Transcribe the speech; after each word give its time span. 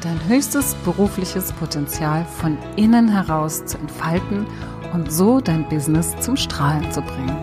dein 0.00 0.26
höchstes 0.28 0.74
berufliches 0.84 1.52
Potenzial 1.52 2.24
von 2.24 2.58
innen 2.76 3.08
heraus 3.08 3.64
zu 3.66 3.78
entfalten 3.78 4.46
und 4.92 5.12
so 5.12 5.40
dein 5.40 5.68
Business 5.68 6.14
zum 6.20 6.36
Strahlen 6.36 6.90
zu 6.90 7.02
bringen. 7.02 7.36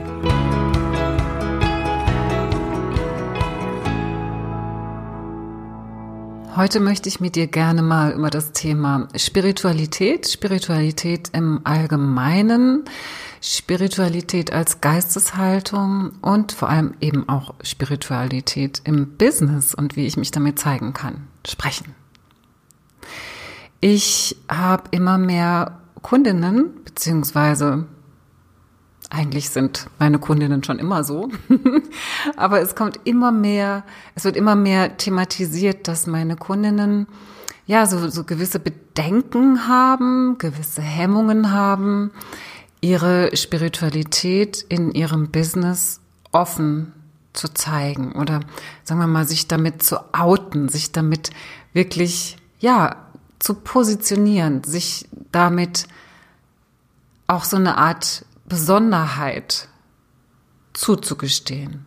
Heute 6.55 6.79
möchte 6.79 7.07
ich 7.07 7.19
mit 7.19 7.35
dir 7.35 7.45
gerne 7.45 7.83
mal 7.83 8.13
über 8.13 8.31
das 8.31 8.51
Thema 8.51 9.07
Spiritualität, 9.15 10.27
Spiritualität 10.27 11.29
im 11.33 11.61
Allgemeinen, 11.65 12.85
Spiritualität 13.41 14.51
als 14.51 14.81
Geisteshaltung 14.81 16.13
und 16.21 16.53
vor 16.53 16.69
allem 16.69 16.95
eben 16.99 17.29
auch 17.29 17.53
Spiritualität 17.61 18.81
im 18.85 19.17
Business 19.17 19.75
und 19.75 19.95
wie 19.95 20.07
ich 20.07 20.17
mich 20.17 20.31
damit 20.31 20.57
zeigen 20.57 20.93
kann, 20.93 21.27
sprechen. 21.45 21.96
Ich 23.79 24.35
habe 24.49 24.83
immer 24.91 25.17
mehr 25.17 25.79
Kundinnen, 26.01 26.83
beziehungsweise 26.83 27.85
eigentlich 29.09 29.49
sind 29.49 29.87
meine 29.99 30.19
Kundinnen 30.19 30.63
schon 30.63 30.79
immer 30.79 31.03
so, 31.03 31.29
aber 32.35 32.61
es 32.61 32.75
kommt 32.75 32.99
immer 33.05 33.31
mehr, 33.31 33.83
es 34.15 34.25
wird 34.25 34.35
immer 34.35 34.55
mehr 34.55 34.97
thematisiert, 34.97 35.87
dass 35.87 36.07
meine 36.07 36.35
Kundinnen 36.35 37.07
ja 37.65 37.85
so, 37.85 38.09
so 38.09 38.23
gewisse 38.23 38.59
Bedenken 38.59 39.67
haben, 39.67 40.37
gewisse 40.37 40.81
Hemmungen 40.81 41.51
haben, 41.51 42.11
ihre 42.81 43.35
Spiritualität 43.35 44.65
in 44.67 44.91
ihrem 44.91 45.29
Business 45.29 46.01
offen 46.31 46.93
zu 47.33 47.53
zeigen 47.53 48.13
oder 48.13 48.41
sagen 48.83 48.99
wir 48.99 49.07
mal, 49.07 49.25
sich 49.25 49.47
damit 49.47 49.83
zu 49.83 49.97
outen, 50.13 50.69
sich 50.69 50.91
damit 50.91 51.29
wirklich, 51.73 52.37
ja, 52.59 53.06
zu 53.39 53.53
positionieren, 53.55 54.63
sich 54.63 55.07
damit 55.31 55.87
auch 57.27 57.43
so 57.43 57.57
eine 57.57 57.77
Art 57.77 58.25
Besonderheit 58.45 59.67
zuzugestehen, 60.73 61.85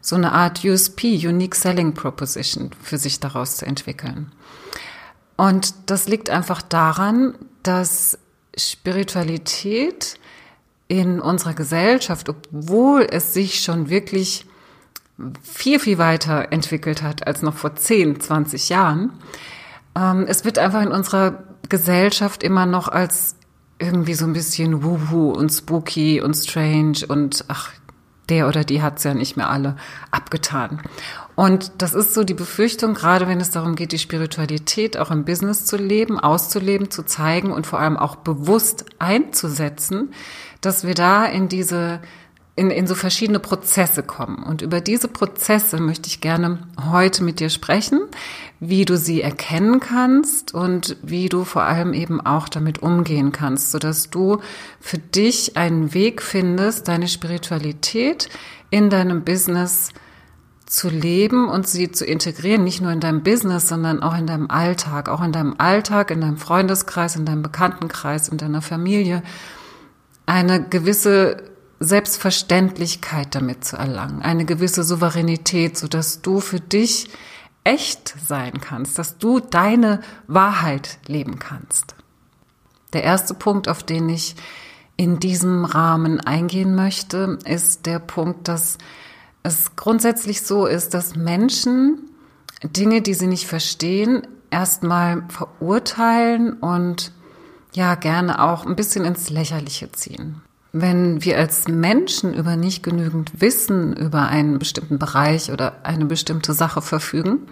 so 0.00 0.16
eine 0.16 0.32
Art 0.32 0.64
USP, 0.64 1.26
Unique 1.26 1.54
Selling 1.54 1.94
Proposition 1.94 2.70
für 2.82 2.98
sich 2.98 3.20
daraus 3.20 3.56
zu 3.56 3.66
entwickeln. 3.66 4.32
Und 5.36 5.74
das 5.86 6.08
liegt 6.08 6.28
einfach 6.28 6.60
daran, 6.60 7.34
dass 7.62 8.18
Spiritualität 8.56 10.18
in 10.88 11.20
unserer 11.20 11.54
Gesellschaft, 11.54 12.28
obwohl 12.28 13.06
es 13.10 13.32
sich 13.32 13.62
schon 13.62 13.88
wirklich 13.88 14.44
viel, 15.42 15.78
viel 15.78 15.98
weiter 15.98 16.52
entwickelt 16.52 17.02
hat 17.02 17.26
als 17.26 17.42
noch 17.42 17.54
vor 17.54 17.76
10, 17.76 18.20
20 18.20 18.68
Jahren, 18.68 19.12
ähm, 19.96 20.26
es 20.28 20.44
wird 20.44 20.58
einfach 20.58 20.82
in 20.82 20.92
unserer 20.92 21.44
Gesellschaft 21.68 22.42
immer 22.42 22.66
noch 22.66 22.88
als 22.88 23.36
irgendwie 23.78 24.14
so 24.14 24.24
ein 24.24 24.32
bisschen 24.32 24.84
wuhu 24.84 25.30
und 25.30 25.50
spooky 25.50 26.20
und 26.20 26.34
strange 26.34 26.98
und 27.08 27.44
ach, 27.48 27.70
der 28.28 28.46
oder 28.48 28.64
die 28.64 28.80
hat's 28.80 29.04
ja 29.04 29.14
nicht 29.14 29.36
mehr 29.36 29.50
alle 29.50 29.76
abgetan. 30.10 30.80
Und 31.34 31.72
das 31.78 31.94
ist 31.94 32.14
so 32.14 32.24
die 32.24 32.34
Befürchtung, 32.34 32.94
gerade 32.94 33.26
wenn 33.26 33.40
es 33.40 33.50
darum 33.50 33.74
geht, 33.74 33.92
die 33.92 33.98
Spiritualität 33.98 34.96
auch 34.96 35.10
im 35.10 35.24
Business 35.24 35.64
zu 35.64 35.76
leben, 35.76 36.20
auszuleben, 36.20 36.90
zu 36.90 37.04
zeigen 37.04 37.52
und 37.52 37.66
vor 37.66 37.80
allem 37.80 37.96
auch 37.96 38.16
bewusst 38.16 38.84
einzusetzen, 38.98 40.12
dass 40.60 40.86
wir 40.86 40.94
da 40.94 41.24
in 41.24 41.48
diese 41.48 42.00
in, 42.62 42.70
in 42.70 42.86
so 42.86 42.94
verschiedene 42.94 43.40
Prozesse 43.40 44.04
kommen. 44.04 44.44
Und 44.44 44.62
über 44.62 44.80
diese 44.80 45.08
Prozesse 45.08 45.80
möchte 45.80 46.06
ich 46.06 46.20
gerne 46.20 46.60
heute 46.90 47.24
mit 47.24 47.40
dir 47.40 47.50
sprechen, 47.50 48.00
wie 48.60 48.84
du 48.84 48.96
sie 48.96 49.20
erkennen 49.20 49.80
kannst 49.80 50.54
und 50.54 50.96
wie 51.02 51.28
du 51.28 51.44
vor 51.44 51.62
allem 51.62 51.92
eben 51.92 52.20
auch 52.20 52.48
damit 52.48 52.80
umgehen 52.80 53.32
kannst, 53.32 53.72
sodass 53.72 54.10
du 54.10 54.38
für 54.80 54.98
dich 54.98 55.56
einen 55.56 55.92
Weg 55.92 56.22
findest, 56.22 56.86
deine 56.86 57.08
Spiritualität 57.08 58.28
in 58.70 58.88
deinem 58.88 59.24
Business 59.24 59.88
zu 60.64 60.88
leben 60.88 61.48
und 61.48 61.66
sie 61.66 61.90
zu 61.90 62.06
integrieren, 62.06 62.62
nicht 62.62 62.80
nur 62.80 62.92
in 62.92 63.00
deinem 63.00 63.24
Business, 63.24 63.68
sondern 63.68 64.02
auch 64.02 64.16
in 64.16 64.28
deinem 64.28 64.48
Alltag, 64.48 65.08
auch 65.08 65.22
in 65.22 65.32
deinem 65.32 65.56
Alltag, 65.58 66.12
in 66.12 66.20
deinem 66.20 66.38
Freundeskreis, 66.38 67.16
in 67.16 67.24
deinem 67.24 67.42
Bekanntenkreis, 67.42 68.28
in 68.28 68.38
deiner 68.38 68.62
Familie, 68.62 69.24
eine 70.26 70.62
gewisse 70.62 71.51
Selbstverständlichkeit 71.82 73.34
damit 73.34 73.64
zu 73.64 73.76
erlangen, 73.76 74.22
eine 74.22 74.44
gewisse 74.44 74.84
Souveränität, 74.84 75.76
so 75.76 75.88
dass 75.88 76.22
du 76.22 76.40
für 76.40 76.60
dich 76.60 77.08
echt 77.64 78.14
sein 78.24 78.60
kannst, 78.60 78.98
dass 78.98 79.18
du 79.18 79.40
deine 79.40 80.00
Wahrheit 80.26 80.98
leben 81.06 81.38
kannst. 81.38 81.94
Der 82.92 83.04
erste 83.04 83.34
Punkt, 83.34 83.68
auf 83.68 83.82
den 83.82 84.08
ich 84.08 84.36
in 84.96 85.18
diesem 85.18 85.64
Rahmen 85.64 86.20
eingehen 86.20 86.74
möchte, 86.74 87.38
ist 87.44 87.86
der 87.86 87.98
Punkt, 87.98 88.48
dass 88.48 88.78
es 89.42 89.74
grundsätzlich 89.76 90.42
so 90.42 90.66
ist, 90.66 90.94
dass 90.94 91.16
Menschen 91.16 92.10
Dinge, 92.62 93.02
die 93.02 93.14
sie 93.14 93.26
nicht 93.26 93.46
verstehen, 93.46 94.26
erstmal 94.50 95.24
verurteilen 95.28 96.52
und 96.54 97.12
ja 97.72 97.94
gerne 97.94 98.42
auch 98.42 98.66
ein 98.66 98.76
bisschen 98.76 99.04
ins 99.04 99.30
Lächerliche 99.30 99.90
ziehen. 99.92 100.42
Wenn 100.72 101.22
wir 101.22 101.38
als 101.38 101.68
Menschen 101.68 102.32
über 102.32 102.56
nicht 102.56 102.82
genügend 102.82 103.40
Wissen 103.40 103.94
über 103.94 104.22
einen 104.22 104.58
bestimmten 104.58 104.98
Bereich 104.98 105.52
oder 105.52 105.84
eine 105.84 106.06
bestimmte 106.06 106.54
Sache 106.54 106.80
verfügen, 106.80 107.46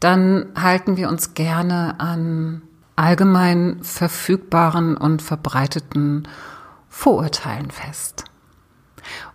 dann 0.00 0.46
halten 0.54 0.98
wir 0.98 1.08
uns 1.08 1.32
gerne 1.32 1.98
an 1.98 2.60
allgemein 2.94 3.78
verfügbaren 3.82 4.96
und 4.98 5.22
verbreiteten 5.22 6.28
Vorurteilen 6.90 7.70
fest. 7.70 8.24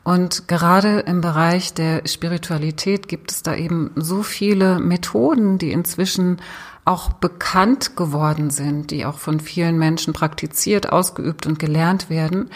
Und 0.04 0.48
gerade 0.48 1.00
im 1.00 1.22
Bereich 1.22 1.74
der 1.74 2.04
Spiritualität 2.08 3.08
gibt 3.08 3.32
es 3.32 3.44
da 3.44 3.56
eben 3.56 3.92
so 3.96 4.24
viele 4.24 4.80
Methoden, 4.80 5.58
die 5.58 5.72
inzwischen 5.72 6.38
auch 6.86 7.12
bekannt 7.14 7.98
geworden 7.98 8.50
sind, 8.50 8.92
die 8.92 9.06
auch 9.06 9.18
von 9.18 9.40
vielen 9.40 9.78
Menschen 9.78 10.14
praktiziert, 10.14 10.92
ausgeübt 10.92 11.46
und 11.46 11.60
gelernt 11.60 12.10
werden, 12.10 12.50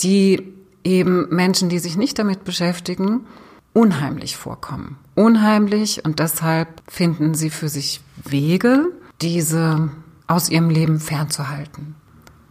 die 0.00 0.52
eben 0.84 1.28
Menschen, 1.34 1.68
die 1.68 1.78
sich 1.78 1.96
nicht 1.96 2.18
damit 2.18 2.44
beschäftigen, 2.44 3.26
unheimlich 3.72 4.36
vorkommen. 4.36 4.98
Unheimlich 5.14 6.04
und 6.04 6.18
deshalb 6.18 6.82
finden 6.88 7.34
sie 7.34 7.50
für 7.50 7.68
sich 7.68 8.00
Wege, 8.24 8.86
diese 9.20 9.90
aus 10.26 10.48
ihrem 10.48 10.70
Leben 10.70 11.00
fernzuhalten. 11.00 11.94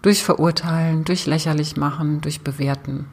Durch 0.02 0.24
Verurteilen, 0.24 1.04
durch 1.04 1.26
lächerlich 1.26 1.76
machen, 1.76 2.22
durch 2.22 2.42
Bewerten. 2.42 3.06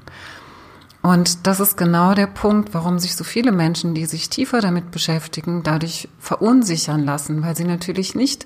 Und 1.03 1.47
das 1.47 1.61
ist 1.61 1.77
genau 1.77 2.15
der 2.15 2.27
Punkt, 2.27 2.75
warum 2.75 2.99
sich 2.99 3.15
so 3.15 3.23
viele 3.23 3.53
Menschen, 3.53 3.95
die 3.95 4.07
sich 4.07 4.29
tiefer 4.29 4.61
damit 4.61 4.91
beschäftigen, 4.91 5.63
dadurch 5.63 6.09
verunsichern 6.19 7.05
lassen, 7.05 7.43
weil 7.43 7.57
sie 7.57 7.65
natürlich 7.65 8.17
nicht 8.17 8.45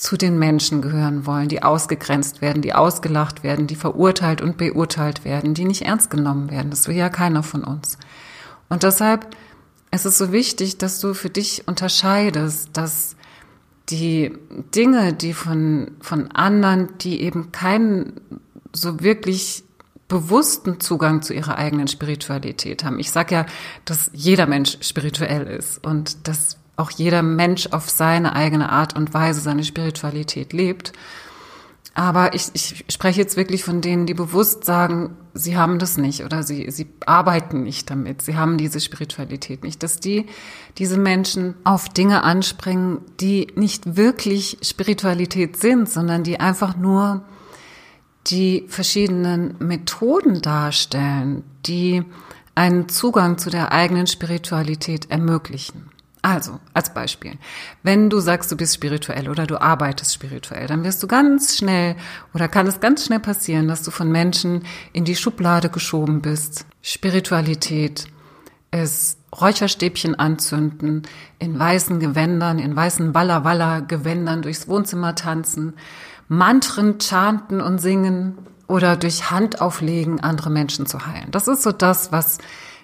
zu 0.00 0.16
den 0.16 0.38
Menschen 0.38 0.80
gehören 0.80 1.26
wollen, 1.26 1.48
die 1.48 1.62
ausgegrenzt 1.62 2.40
werden, 2.40 2.62
die 2.62 2.72
ausgelacht 2.72 3.42
werden, 3.42 3.66
die 3.66 3.76
verurteilt 3.76 4.40
und 4.40 4.56
beurteilt 4.56 5.26
werden, 5.26 5.52
die 5.52 5.66
nicht 5.66 5.82
ernst 5.82 6.08
genommen 6.08 6.50
werden. 6.50 6.70
Das 6.70 6.88
will 6.88 6.96
ja 6.96 7.10
keiner 7.10 7.42
von 7.42 7.62
uns. 7.62 7.98
Und 8.70 8.82
deshalb 8.82 9.36
ist 9.90 10.06
es 10.06 10.16
so 10.16 10.32
wichtig, 10.32 10.78
dass 10.78 11.00
du 11.00 11.12
für 11.12 11.28
dich 11.28 11.68
unterscheidest, 11.68 12.70
dass 12.72 13.14
die 13.90 14.32
Dinge, 14.74 15.12
die 15.12 15.34
von, 15.34 15.90
von 16.00 16.30
anderen, 16.30 16.88
die 17.02 17.20
eben 17.20 17.52
keinen 17.52 18.14
so 18.72 19.00
wirklich 19.00 19.64
bewussten 20.08 20.80
Zugang 20.80 21.20
zu 21.20 21.34
ihrer 21.34 21.58
eigenen 21.58 21.88
Spiritualität 21.88 22.84
haben. 22.84 22.98
Ich 22.98 23.10
sage 23.10 23.34
ja, 23.34 23.46
dass 23.84 24.10
jeder 24.14 24.46
Mensch 24.46 24.78
spirituell 24.80 25.46
ist 25.46 25.84
und 25.84 26.26
dass 26.26 26.56
auch 26.80 26.90
jeder 26.90 27.22
Mensch 27.22 27.68
auf 27.68 27.88
seine 27.88 28.34
eigene 28.34 28.70
Art 28.70 28.96
und 28.96 29.14
Weise 29.14 29.40
seine 29.40 29.64
Spiritualität 29.64 30.52
lebt. 30.52 30.92
Aber 31.94 32.34
ich, 32.34 32.50
ich 32.54 32.84
spreche 32.88 33.20
jetzt 33.20 33.36
wirklich 33.36 33.64
von 33.64 33.80
denen, 33.80 34.06
die 34.06 34.14
bewusst 34.14 34.64
sagen, 34.64 35.16
sie 35.34 35.56
haben 35.56 35.78
das 35.78 35.98
nicht 35.98 36.24
oder 36.24 36.42
sie, 36.42 36.70
sie 36.70 36.86
arbeiten 37.04 37.64
nicht 37.64 37.90
damit, 37.90 38.22
sie 38.22 38.36
haben 38.36 38.58
diese 38.58 38.80
Spiritualität 38.80 39.64
nicht, 39.64 39.82
dass 39.82 39.98
die, 39.98 40.26
diese 40.78 40.96
Menschen 40.96 41.54
auf 41.64 41.88
Dinge 41.88 42.22
anspringen, 42.22 43.00
die 43.20 43.48
nicht 43.56 43.96
wirklich 43.96 44.58
Spiritualität 44.62 45.56
sind, 45.56 45.88
sondern 45.88 46.22
die 46.22 46.38
einfach 46.38 46.76
nur 46.76 47.22
die 48.28 48.66
verschiedenen 48.68 49.56
Methoden 49.58 50.42
darstellen, 50.42 51.42
die 51.66 52.04
einen 52.54 52.88
Zugang 52.88 53.38
zu 53.38 53.50
der 53.50 53.72
eigenen 53.72 54.06
Spiritualität 54.06 55.10
ermöglichen. 55.10 55.89
Also, 56.22 56.60
als 56.74 56.92
Beispiel, 56.92 57.38
wenn 57.82 58.10
du 58.10 58.20
sagst, 58.20 58.52
du 58.52 58.56
bist 58.56 58.74
spirituell 58.74 59.28
oder 59.28 59.46
du 59.46 59.60
arbeitest 59.60 60.12
spirituell, 60.12 60.66
dann 60.66 60.84
wirst 60.84 61.02
du 61.02 61.06
ganz 61.06 61.56
schnell 61.56 61.96
oder 62.34 62.46
kann 62.46 62.66
es 62.66 62.80
ganz 62.80 63.06
schnell 63.06 63.20
passieren, 63.20 63.68
dass 63.68 63.82
du 63.82 63.90
von 63.90 64.12
Menschen 64.12 64.64
in 64.92 65.06
die 65.06 65.16
Schublade 65.16 65.70
geschoben 65.70 66.20
bist. 66.20 66.66
Spiritualität 66.82 68.06
ist 68.70 69.18
Räucherstäbchen 69.38 70.14
anzünden, 70.14 71.02
in 71.38 71.58
weißen 71.58 72.00
Gewändern, 72.00 72.58
in 72.58 72.76
weißen 72.76 73.14
Walla 73.14 73.44
Walla 73.44 73.80
Gewändern 73.80 74.42
durchs 74.42 74.68
Wohnzimmer 74.68 75.14
tanzen, 75.14 75.74
Mantren 76.28 76.98
chanten 77.00 77.60
und 77.60 77.80
singen 77.80 78.38
oder 78.66 78.96
durch 78.96 79.30
Handauflegen 79.30 80.20
andere 80.20 80.50
Menschen 80.50 80.86
zu 80.86 81.06
heilen. 81.06 81.30
Das 81.30 81.48
ist 81.48 81.62
so 81.62 81.72
das, 81.72 82.12
was 82.12 82.38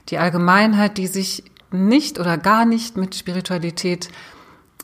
die 0.09 0.19
Allgemeinheit, 0.19 0.99
die 0.99 1.06
sich 1.06 1.44
nicht 1.84 2.19
oder 2.19 2.38
gar 2.38 2.64
nicht 2.64 2.96
mit 2.96 3.14
Spiritualität 3.14 4.08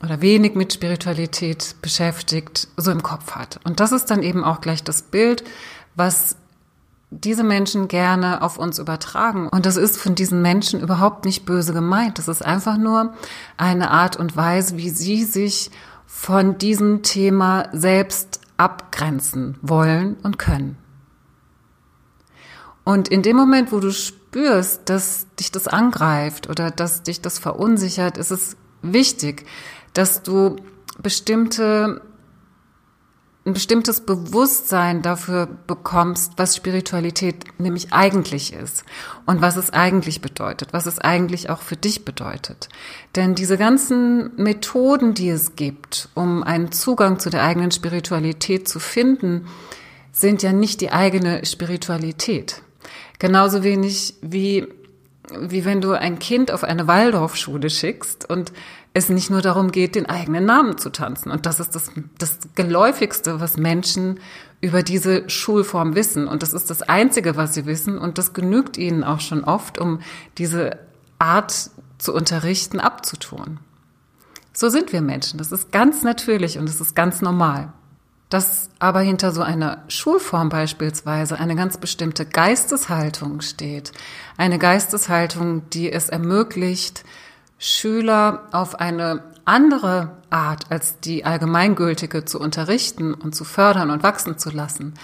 oder 0.02 0.20
wenig 0.20 0.54
mit 0.54 0.72
Spiritualität 0.72 1.76
beschäftigt, 1.80 2.68
so 2.76 2.90
im 2.90 3.02
Kopf 3.02 3.32
hat. 3.32 3.60
Und 3.64 3.80
das 3.80 3.92
ist 3.92 4.06
dann 4.10 4.22
eben 4.22 4.44
auch 4.44 4.60
gleich 4.60 4.82
das 4.82 5.02
Bild, 5.02 5.44
was 5.94 6.36
diese 7.10 7.44
Menschen 7.44 7.88
gerne 7.88 8.42
auf 8.42 8.58
uns 8.58 8.78
übertragen. 8.78 9.48
Und 9.48 9.66
das 9.66 9.76
ist 9.76 9.98
von 9.98 10.14
diesen 10.14 10.42
Menschen 10.42 10.80
überhaupt 10.80 11.24
nicht 11.24 11.44
böse 11.44 11.72
gemeint. 11.72 12.18
Das 12.18 12.28
ist 12.28 12.44
einfach 12.44 12.78
nur 12.78 13.12
eine 13.56 13.90
Art 13.90 14.16
und 14.16 14.36
Weise, 14.36 14.76
wie 14.78 14.90
sie 14.90 15.24
sich 15.24 15.70
von 16.06 16.58
diesem 16.58 17.02
Thema 17.02 17.68
selbst 17.72 18.40
abgrenzen 18.56 19.58
wollen 19.60 20.16
und 20.22 20.38
können. 20.38 20.76
Und 22.84 23.08
in 23.08 23.22
dem 23.22 23.36
Moment, 23.36 23.72
wo 23.72 23.80
du 23.80 23.92
spürst, 23.92 24.88
dass 24.88 25.26
dich 25.38 25.52
das 25.52 25.68
angreift 25.68 26.48
oder 26.48 26.70
dass 26.70 27.02
dich 27.02 27.20
das 27.20 27.38
verunsichert, 27.38 28.18
ist 28.18 28.30
es 28.30 28.56
wichtig, 28.82 29.46
dass 29.92 30.22
du 30.22 30.56
bestimmte 31.00 32.02
ein 33.44 33.54
bestimmtes 33.54 34.02
Bewusstsein 34.02 35.02
dafür 35.02 35.48
bekommst, 35.66 36.34
was 36.36 36.54
Spiritualität 36.54 37.44
nämlich 37.58 37.92
eigentlich 37.92 38.52
ist 38.52 38.84
und 39.26 39.40
was 39.40 39.56
es 39.56 39.70
eigentlich 39.70 40.20
bedeutet, 40.20 40.72
was 40.72 40.86
es 40.86 41.00
eigentlich 41.00 41.50
auch 41.50 41.60
für 41.60 41.76
dich 41.76 42.04
bedeutet. 42.04 42.68
Denn 43.16 43.34
diese 43.34 43.58
ganzen 43.58 44.30
Methoden, 44.36 45.14
die 45.14 45.28
es 45.28 45.56
gibt, 45.56 46.08
um 46.14 46.44
einen 46.44 46.70
Zugang 46.70 47.18
zu 47.18 47.30
der 47.30 47.42
eigenen 47.42 47.72
Spiritualität 47.72 48.68
zu 48.68 48.78
finden, 48.78 49.46
sind 50.12 50.44
ja 50.44 50.52
nicht 50.52 50.80
die 50.80 50.92
eigene 50.92 51.44
Spiritualität. 51.44 52.62
Genauso 53.22 53.62
wenig 53.62 54.14
wie, 54.20 54.66
wie 55.38 55.64
wenn 55.64 55.80
du 55.80 55.92
ein 55.92 56.18
Kind 56.18 56.50
auf 56.50 56.64
eine 56.64 56.88
Waldorfschule 56.88 57.70
schickst 57.70 58.28
und 58.28 58.52
es 58.94 59.10
nicht 59.10 59.30
nur 59.30 59.40
darum 59.40 59.70
geht, 59.70 59.94
den 59.94 60.06
eigenen 60.06 60.44
Namen 60.44 60.76
zu 60.76 60.90
tanzen. 60.90 61.30
Und 61.30 61.46
das 61.46 61.60
ist 61.60 61.76
das, 61.76 61.92
das 62.18 62.38
Geläufigste, 62.56 63.38
was 63.38 63.56
Menschen 63.56 64.18
über 64.60 64.82
diese 64.82 65.30
Schulform 65.30 65.94
wissen. 65.94 66.26
Und 66.26 66.42
das 66.42 66.52
ist 66.52 66.68
das 66.68 66.82
Einzige, 66.82 67.36
was 67.36 67.54
sie 67.54 67.64
wissen. 67.64 67.96
Und 67.96 68.18
das 68.18 68.32
genügt 68.32 68.76
ihnen 68.76 69.04
auch 69.04 69.20
schon 69.20 69.44
oft, 69.44 69.78
um 69.78 70.00
diese 70.36 70.80
Art 71.20 71.70
zu 71.98 72.12
unterrichten, 72.12 72.80
abzutun. 72.80 73.60
So 74.52 74.68
sind 74.68 74.92
wir 74.92 75.00
Menschen. 75.00 75.38
Das 75.38 75.52
ist 75.52 75.70
ganz 75.70 76.02
natürlich 76.02 76.58
und 76.58 76.68
das 76.68 76.80
ist 76.80 76.96
ganz 76.96 77.22
normal. 77.22 77.72
Dass 78.32 78.70
aber 78.78 79.00
hinter 79.00 79.30
so 79.30 79.42
einer 79.42 79.84
Schulform 79.88 80.48
beispielsweise 80.48 81.38
eine 81.38 81.54
ganz 81.54 81.76
bestimmte 81.76 82.24
Geisteshaltung 82.24 83.42
steht. 83.42 83.92
Eine 84.38 84.58
Geisteshaltung, 84.58 85.68
die 85.68 85.92
es 85.92 86.08
ermöglicht, 86.08 87.04
Schüler 87.58 88.48
auf 88.52 88.80
eine 88.80 89.22
andere 89.44 90.16
Art 90.30 90.70
als 90.70 90.98
die 91.00 91.26
allgemeingültige 91.26 92.24
zu 92.24 92.40
unterrichten 92.40 93.12
und 93.12 93.34
zu 93.34 93.44
fördern 93.44 93.90
und 93.90 94.02
wachsen 94.02 94.38
zu 94.38 94.48
lassen. 94.48 94.94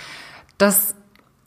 Das 0.57 0.95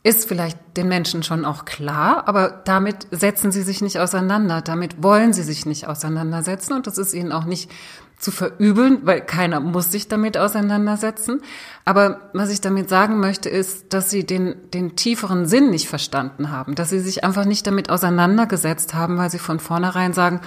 ist 0.04 0.26
vielleicht 0.26 0.58
den 0.76 0.88
Menschen 0.88 1.22
schon 1.22 1.44
auch 1.44 1.64
klar, 1.64 2.26
aber 2.26 2.62
damit 2.64 3.06
setzen 3.12 3.52
sie 3.52 3.62
sich 3.62 3.82
nicht 3.82 4.00
auseinander, 4.00 4.60
damit 4.60 5.02
wollen 5.02 5.32
sie 5.32 5.44
sich 5.44 5.64
nicht 5.64 5.86
auseinandersetzen 5.86 6.72
und 6.72 6.86
das 6.88 6.98
ist 6.98 7.14
ihnen 7.14 7.30
auch 7.30 7.44
nicht 7.44 7.70
zu 8.18 8.30
verübeln, 8.30 9.00
weil 9.02 9.20
keiner 9.20 9.60
muss 9.60 9.90
sich 9.90 10.06
damit 10.06 10.38
auseinandersetzen. 10.38 11.42
Aber 11.84 12.30
was 12.32 12.50
ich 12.50 12.60
damit 12.60 12.88
sagen 12.88 13.18
möchte, 13.18 13.48
ist, 13.48 13.92
dass 13.92 14.10
sie 14.10 14.24
den, 14.24 14.54
den 14.72 14.94
tieferen 14.94 15.46
Sinn 15.46 15.70
nicht 15.70 15.88
verstanden 15.88 16.50
haben, 16.50 16.76
dass 16.76 16.90
sie 16.90 17.00
sich 17.00 17.24
einfach 17.24 17.44
nicht 17.44 17.66
damit 17.66 17.90
auseinandergesetzt 17.90 18.94
haben, 18.94 19.18
weil 19.18 19.30
sie 19.30 19.40
von 19.40 19.58
vornherein 19.58 20.12
sagen, 20.12 20.40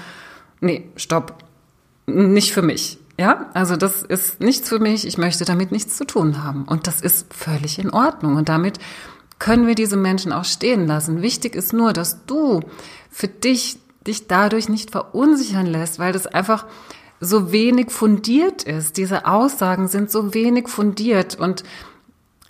nee, 0.61 0.89
stopp, 0.95 1.43
nicht 2.07 2.53
für 2.53 2.61
mich. 2.61 2.97
Ja, 3.17 3.49
also 3.53 3.77
das 3.77 4.03
ist 4.03 4.41
nichts 4.41 4.67
für 4.67 4.79
mich, 4.79 5.07
ich 5.07 5.17
möchte 5.17 5.45
damit 5.45 5.71
nichts 5.71 5.95
zu 5.95 6.05
tun 6.05 6.43
haben. 6.43 6.65
Und 6.65 6.87
das 6.87 6.99
ist 7.01 7.33
völlig 7.33 7.79
in 7.79 7.89
Ordnung. 7.89 8.35
Und 8.35 8.49
damit 8.49 8.79
können 9.39 9.67
wir 9.67 9.75
diese 9.75 9.97
Menschen 9.97 10.31
auch 10.31 10.45
stehen 10.45 10.87
lassen. 10.87 11.21
Wichtig 11.21 11.55
ist 11.55 11.73
nur, 11.73 11.93
dass 11.93 12.25
du 12.25 12.61
für 13.09 13.27
dich 13.27 13.79
dich 14.05 14.27
dadurch 14.27 14.69
nicht 14.69 14.91
verunsichern 14.91 15.65
lässt, 15.65 15.99
weil 15.99 16.13
das 16.13 16.27
einfach 16.27 16.65
so 17.19 17.51
wenig 17.51 17.91
fundiert 17.91 18.63
ist. 18.63 18.97
Diese 18.97 19.25
Aussagen 19.25 19.87
sind 19.87 20.11
so 20.11 20.33
wenig 20.33 20.67
fundiert 20.67 21.35
und 21.35 21.63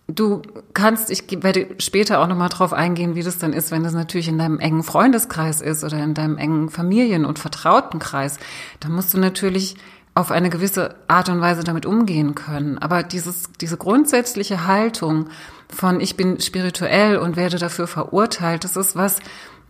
Du 0.08 0.44
kannst, 0.76 1.10
ich 1.10 1.24
werde 1.42 1.68
später 1.80 2.20
auch 2.20 2.28
nochmal 2.28 2.50
drauf 2.50 2.74
eingehen, 2.74 3.16
wie 3.16 3.24
das 3.24 3.40
dann 3.40 3.54
ist, 3.54 3.72
wenn 3.72 3.84
das 3.84 3.94
natürlich 3.94 4.28
in 4.28 4.38
deinem 4.38 4.60
engen 4.60 4.84
Freundeskreis 4.84 5.62
ist 5.62 5.84
oder 5.84 5.98
in 6.04 6.14
deinem 6.14 6.38
engen 6.38 6.70
Familien- 6.70 7.26
und 7.26 7.40
Vertrautenkreis. 7.40 8.38
Da 8.80 8.90
musst 8.90 9.16
du 9.16 9.18
natürlich 9.18 9.78
auf 10.16 10.32
eine 10.32 10.50
gewisse 10.50 10.96
Art 11.10 11.28
und 11.30 11.42
Weise 11.42 11.64
damit 11.64 11.86
umgehen 11.86 12.36
können. 12.36 12.78
Aber 12.78 13.04
dieses, 13.04 13.50
diese 13.60 13.78
grundsätzliche 13.78 14.66
Haltung 14.66 15.30
von 15.70 16.00
ich 16.00 16.16
bin 16.16 16.40
spirituell 16.40 17.18
und 17.18 17.36
werde 17.36 17.58
dafür 17.58 17.86
verurteilt, 17.86 18.64
das 18.64 18.78
ist 18.78 18.96
was, 18.96 19.20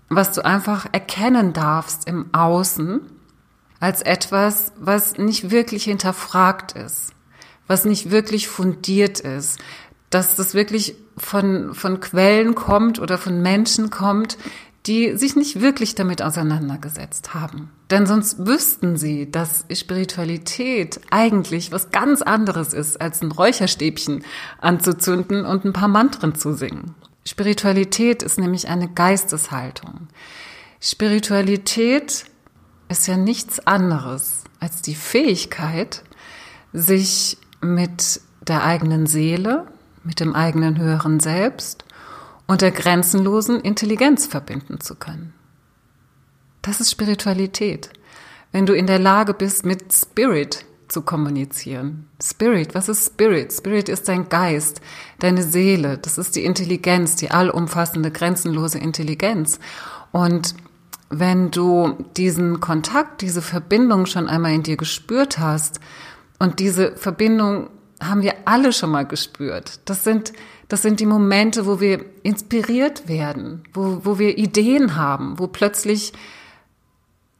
was 0.08 0.32
du 0.32 0.46
einfach 0.46 0.86
erkennen 0.92 1.52
darfst 1.52 2.08
im 2.08 2.28
Außen 2.32 3.02
als 3.80 4.04
etwas, 4.04 4.72
was 4.78 5.18
nicht 5.18 5.50
wirklich 5.50 5.86
hinterfragt 5.86 6.74
ist, 6.74 7.12
was 7.68 7.86
nicht 7.86 8.12
wirklich 8.12 8.48
fundiert 8.48 9.20
ist, 9.20 9.60
dass 10.12 10.36
das 10.36 10.54
wirklich 10.54 10.96
von, 11.18 11.74
von 11.74 12.00
Quellen 12.00 12.54
kommt 12.56 13.00
oder 13.00 13.18
von 13.18 13.42
Menschen 13.42 13.90
kommt, 13.90 14.38
die 14.88 15.18
sich 15.18 15.36
nicht 15.36 15.62
wirklich 15.62 15.96
damit 15.96 16.22
auseinandergesetzt 16.22 17.34
haben. 17.34 17.72
Denn 17.90 18.06
sonst 18.06 18.46
wüssten 18.46 18.98
sie, 18.98 19.32
dass 19.32 19.66
Spiritualität 19.72 21.00
eigentlich 21.10 21.72
was 21.72 21.92
ganz 21.92 22.22
anderes 22.22 22.74
ist, 22.74 23.02
als 23.02 23.22
ein 23.22 23.32
Räucherstäbchen 23.32 24.24
anzuzünden 24.60 25.46
und 25.46 25.66
ein 25.66 25.74
paar 25.74 25.88
Mantren 25.88 26.36
zu 26.36 26.54
singen. 26.54 26.94
Spiritualität 27.26 28.22
ist 28.22 28.38
nämlich 28.38 28.68
eine 28.68 28.88
Geisteshaltung. 28.88 30.08
Spiritualität 30.80 32.26
ist 32.90 33.08
ja 33.08 33.18
nichts 33.18 33.66
anderes 33.66 34.44
als 34.60 34.84
die 34.84 34.96
Fähigkeit, 34.96 36.04
sich 36.74 37.38
mit 37.62 38.22
der 38.48 38.64
eigenen 38.64 39.08
Seele, 39.08 39.66
mit 40.04 40.20
dem 40.20 40.36
eigenen 40.36 40.78
höheren 40.78 41.20
Selbst 41.20 41.85
und 42.48 42.62
der 42.62 42.72
grenzenlosen 42.72 43.62
Intelligenz 43.62 44.26
verbinden 44.26 44.80
zu 44.80 44.96
können. 44.96 45.34
Das 46.62 46.80
ist 46.80 46.92
Spiritualität. 46.92 47.90
Wenn 48.52 48.66
du 48.66 48.74
in 48.74 48.88
der 48.88 49.00
Lage 49.00 49.34
bist, 49.34 49.66
mit 49.66 49.94
Spirit 49.94 50.66
zu 50.88 51.02
kommunizieren. 51.02 52.08
Spirit, 52.22 52.76
was 52.76 52.90
ist 52.90 53.06
Spirit? 53.06 53.52
Spirit 53.52 53.90
ist 53.90 54.08
dein 54.08 54.30
Geist, 54.30 54.82
deine 55.20 55.44
Seele, 55.44 55.98
das 55.98 56.18
ist 56.18 56.36
die 56.36 56.46
Intelligenz, 56.46 57.16
die 57.16 57.32
allumfassende, 57.32 58.12
grenzenlose 58.12 58.78
Intelligenz. 58.78 59.60
Und 60.12 60.56
wenn 61.10 61.52
du 61.52 61.98
diesen 62.18 62.60
Kontakt, 62.60 63.22
diese 63.22 63.42
Verbindung 63.42 64.06
schon 64.06 64.28
einmal 64.28 64.54
in 64.54 64.64
dir 64.64 64.78
gespürt 64.78 65.40
hast 65.40 65.80
und 66.40 66.60
diese 66.60 66.96
Verbindung 66.96 67.70
haben 68.02 68.22
wir 68.22 68.34
alle 68.46 68.74
schon 68.74 68.92
mal 68.92 69.06
gespürt. 69.06 69.80
Das 69.86 70.04
sind, 70.04 70.34
das 70.76 70.82
sind 70.82 71.00
die 71.00 71.06
Momente, 71.06 71.66
wo 71.66 71.80
wir 71.80 72.04
inspiriert 72.22 73.08
werden, 73.08 73.64
wo, 73.74 74.02
wo 74.04 74.20
wir 74.20 74.38
Ideen 74.38 74.98
haben, 74.98 75.40
wo 75.40 75.48
plötzlich 75.48 76.12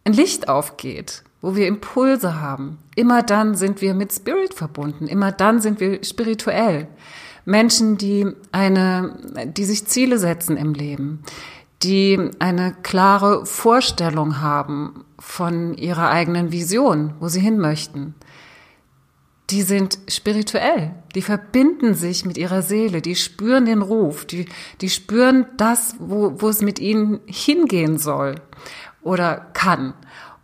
ein 0.06 0.14
Licht 0.14 0.48
aufgeht, 0.48 1.22
wo 1.42 1.54
wir 1.54 1.68
Impulse 1.68 2.40
haben. 2.40 2.78
Immer 2.96 3.24
dann 3.24 3.56
sind 3.56 3.82
wir 3.82 3.94
mit 3.94 4.14
Spirit 4.14 4.54
verbunden. 4.54 5.08
Immer 5.08 5.34
dann 5.34 5.60
sind 5.60 5.82
wir 5.82 6.02
spirituell. 6.06 6.88
Menschen, 7.44 7.98
die 7.98 8.26
eine, 8.54 9.18
die 9.48 9.66
sich 9.66 9.86
Ziele 9.86 10.18
setzen 10.18 10.56
im 10.56 10.74
Leben, 10.74 11.22
die 11.84 12.32
eine 12.40 12.74
klare 12.84 13.46
Vorstellung 13.46 14.40
haben 14.40 15.04
von 15.20 15.74
ihrer 15.74 16.10
eigenen 16.10 16.54
Vision, 16.54 17.16
wo 17.20 17.28
sie 17.28 17.42
hin 17.42 17.60
möchten 17.60 18.16
die 19.50 19.62
sind 19.62 20.00
spirituell, 20.08 20.94
die 21.14 21.22
verbinden 21.22 21.94
sich 21.94 22.26
mit 22.26 22.38
ihrer 22.38 22.62
Seele, 22.62 23.02
die 23.02 23.16
spüren 23.16 23.66
den 23.66 23.82
Ruf, 23.82 24.26
die, 24.26 24.48
die 24.82 24.90
spüren 24.90 25.46
das, 25.58 25.96
wo, 26.00 26.42
wo 26.42 26.50
es 26.50 26.62
mit 26.62 26.80
ihnen 26.80 27.20
hingehen 27.26 27.98
soll 27.98 28.36
oder 29.02 29.48
kann. 29.54 29.94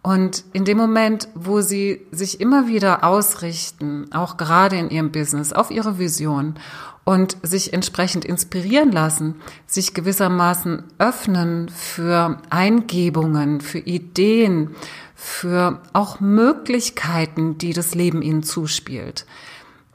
Und 0.03 0.45
in 0.53 0.65
dem 0.65 0.77
Moment, 0.77 1.27
wo 1.35 1.61
sie 1.61 2.07
sich 2.11 2.41
immer 2.41 2.67
wieder 2.67 3.03
ausrichten, 3.03 4.11
auch 4.11 4.37
gerade 4.37 4.77
in 4.77 4.89
ihrem 4.89 5.11
Business, 5.11 5.53
auf 5.53 5.69
ihre 5.69 5.99
Vision 5.99 6.55
und 7.03 7.37
sich 7.43 7.73
entsprechend 7.73 8.25
inspirieren 8.25 8.91
lassen, 8.91 9.35
sich 9.67 9.93
gewissermaßen 9.93 10.83
öffnen 10.97 11.69
für 11.69 12.39
Eingebungen, 12.49 13.61
für 13.61 13.79
Ideen, 13.79 14.75
für 15.23 15.79
auch 15.93 16.19
Möglichkeiten, 16.19 17.59
die 17.59 17.73
das 17.73 17.93
Leben 17.93 18.23
ihnen 18.23 18.41
zuspielt. 18.41 19.27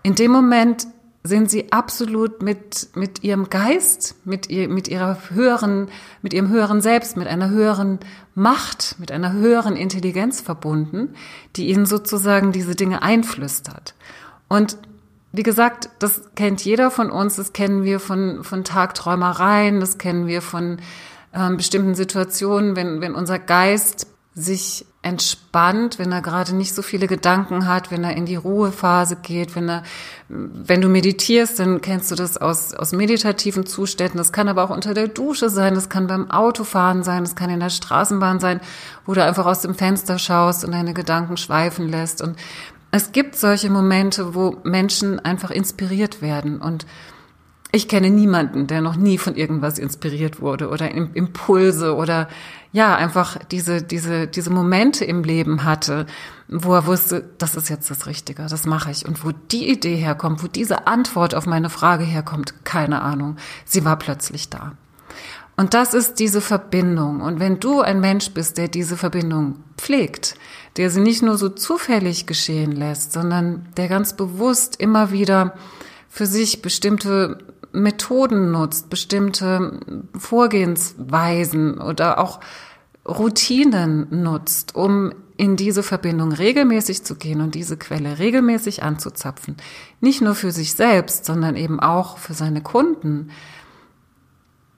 In 0.05 0.15
dem 0.15 0.31
Moment 0.31 0.87
sind 1.25 1.51
sie 1.51 1.73
absolut 1.73 2.43
mit, 2.43 2.91
mit 2.95 3.25
ihrem 3.25 3.51
Geist, 3.51 4.15
mit, 4.25 4.49
ihr, 4.49 4.69
mit 4.69 4.87
ihrer 4.87 5.19
höheren, 5.31 5.89
mit 6.23 6.33
ihrem 6.33 6.49
höheren 6.49 6.81
Selbst, 6.81 7.17
mit 7.17 7.27
einer 7.27 7.51
höheren 7.51 7.99
Macht, 8.37 8.95
mit 9.01 9.11
einer 9.11 9.33
höheren 9.33 9.75
Intelligenz 9.75 10.41
verbunden, 10.41 11.17
die 11.57 11.71
ihnen 11.71 11.87
sozusagen 11.87 12.53
diese 12.53 12.77
Dinge 12.77 13.03
einflüstert. 13.03 13.97
Und 14.47 14.79
wie 15.33 15.43
gesagt, 15.43 15.91
das 15.99 16.21
kennt 16.37 16.65
jeder 16.65 16.93
von 16.93 17.11
uns, 17.11 17.35
das 17.35 17.53
kennen 17.53 17.83
wir 17.83 17.99
von, 17.99 18.45
von 18.45 18.63
Tagträumereien, 18.63 19.81
das 19.81 19.99
kennen 19.99 20.29
wir 20.29 20.41
von 20.41 20.79
ähm, 21.35 21.57
bestimmten 21.57 21.97
Situationen, 21.97 22.77
wenn, 22.77 23.01
wenn 23.01 23.17
unser 23.17 23.41
Geist 23.41 24.07
sich 24.37 24.87
entspannt, 25.07 26.01
wenn 26.01 26.11
er 26.11 26.21
gerade 26.21 26.53
nicht 26.53 26.75
so 26.75 26.83
viele 26.83 27.07
Gedanken 27.07 27.69
hat, 27.69 27.93
wenn 27.93 28.03
er 28.03 28.17
in 28.17 28.27
die 28.27 28.35
Ruhephase 28.35 29.15
geht, 29.23 29.55
wenn 29.55 29.69
er, 29.69 29.85
wenn 30.29 30.81
du 30.81 30.89
meditierst, 30.89 31.61
dann 31.61 31.81
kennst 31.81 32.11
du 32.11 32.17
das 32.17 32.37
aus, 32.37 32.75
aus 32.75 32.91
meditativen 32.91 33.67
Zuständen. 33.67 34.19
Das 34.19 34.33
kann 34.33 34.49
aber 34.49 34.65
auch 34.65 34.71
unter 34.71 34.95
der 34.95 35.07
Dusche 35.07 35.49
sein, 35.49 35.77
das 35.77 35.89
kann 35.89 36.09
beim 36.09 36.29
Autofahren 36.33 37.05
sein, 37.05 37.23
das 37.23 37.37
kann 37.37 37.51
in 37.51 37.61
der 37.61 37.71
Straßenbahn 37.71 38.41
sein, 38.41 38.61
wo 39.07 39.15
du 39.15 39.23
einfach 39.23 39.47
aus 39.47 39.61
dem 39.61 39.77
Fenster 39.77 40.19
schaust 40.19 40.65
und 40.65 40.73
deine 40.73 40.93
Gedanken 40.93 41.37
schweifen 41.37 41.89
lässt. 41.89 42.21
Und 42.21 42.37
es 42.91 43.13
gibt 43.13 43.37
solche 43.37 43.71
Momente, 43.71 44.35
wo 44.35 44.57
Menschen 44.65 45.21
einfach 45.21 45.53
inspiriert 45.53 46.21
werden 46.21 46.61
und 46.61 46.85
ich 47.73 47.89
kenne 47.89 48.11
niemanden, 48.11 48.67
der 48.67 48.81
noch 48.81 48.97
nie 48.97 49.19
von 49.19 49.37
irgendwas 49.37 49.79
inspiriert 49.79 50.41
wurde 50.41 50.71
oder 50.71 50.91
Impulse 50.93 51.95
oder 51.95 52.29
ja, 52.77 52.95
einfach 52.95 53.39
diese, 53.51 53.81
diese, 53.81 54.27
diese 54.27 54.51
Momente 54.51 55.07
im 55.07 55.25
Leben 55.25 55.65
hatte, 55.65 56.05
wo 56.47 56.75
er 56.75 56.85
wusste, 56.85 57.25
das 57.39 57.55
ist 57.55 57.71
jetzt 57.71 57.91
das 57.91 58.07
Richtige, 58.07 58.47
das 58.47 58.67
mache 58.67 58.91
ich. 58.91 59.07
Und 59.07 59.25
wo 59.25 59.31
die 59.33 59.71
Idee 59.71 59.97
herkommt, 59.97 60.43
wo 60.43 60.47
diese 60.47 60.87
Antwort 60.87 61.35
auf 61.35 61.47
meine 61.47 61.71
Frage 61.71 62.05
herkommt, 62.05 62.67
keine 62.67 63.01
Ahnung. 63.01 63.37
Sie 63.65 63.87
war 63.87 63.97
plötzlich 63.97 64.51
da. 64.51 64.73
Und 65.57 65.73
das 65.73 65.95
ist 65.95 66.19
diese 66.19 66.43
Verbindung. 66.43 67.23
Und 67.23 67.41
wenn 67.41 67.61
du 67.61 67.81
ein 67.81 67.99
Mensch 67.99 68.33
bist, 68.33 68.59
der 68.59 68.69
diese 68.69 68.99
Verbindung 68.99 69.57
pflegt, 69.79 70.35
der 70.77 70.91
sie 70.91 71.01
nicht 71.01 71.23
nur 71.23 71.39
so 71.39 71.49
zufällig 71.49 72.27
geschehen 72.27 72.73
lässt, 72.73 73.11
sondern 73.11 73.67
der 73.79 73.89
ganz 73.89 74.13
bewusst 74.13 74.77
immer 74.79 75.13
wieder 75.13 75.55
für 76.11 76.27
sich 76.27 76.61
bestimmte 76.61 77.39
Methoden 77.83 78.51
nutzt, 78.51 78.91
bestimmte 78.91 79.81
Vorgehensweisen 80.17 81.79
oder 81.81 82.19
auch 82.19 82.41
Routinen 83.07 84.23
nutzt, 84.23 84.75
um 84.75 85.13
in 85.37 85.57
diese 85.57 85.83
Verbindung 85.83 86.33
regelmäßig 86.33 87.05
zu 87.05 87.15
gehen 87.15 87.41
und 87.41 87.55
diese 87.55 87.77
Quelle 87.77 88.19
regelmäßig 88.19 88.83
anzuzapfen. 88.83 89.57
Nicht 90.01 90.23
nur 90.23 90.35
für 90.35 90.51
sich 90.51 90.75
selbst, 90.75 91.25
sondern 91.27 91.57
eben 91.57 91.79
auch 91.79 92.19
für 92.19 92.35
seine 92.35 92.63
Kunden. 92.63 93.31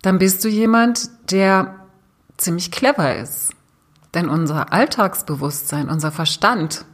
Dann 0.03 0.19
bist 0.19 0.45
du 0.45 0.49
jemand, 0.49 1.11
der 1.31 1.77
ziemlich 2.37 2.71
clever 2.71 3.17
ist. 3.17 3.53
Denn 4.15 4.29
unser 4.29 4.73
Alltagsbewusstsein, 4.73 5.89
unser 5.89 6.11
Verstand 6.11 6.87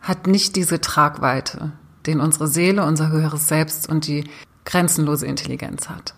hat 0.00 0.26
nicht 0.26 0.56
diese 0.56 0.80
Tragweite, 0.80 1.72
den 2.06 2.20
unsere 2.20 2.46
Seele, 2.46 2.84
unser 2.84 3.10
höheres 3.10 3.48
Selbst 3.48 3.88
und 3.88 4.06
die 4.06 4.24
grenzenlose 4.64 5.26
Intelligenz 5.26 5.88
hat. 5.88 6.14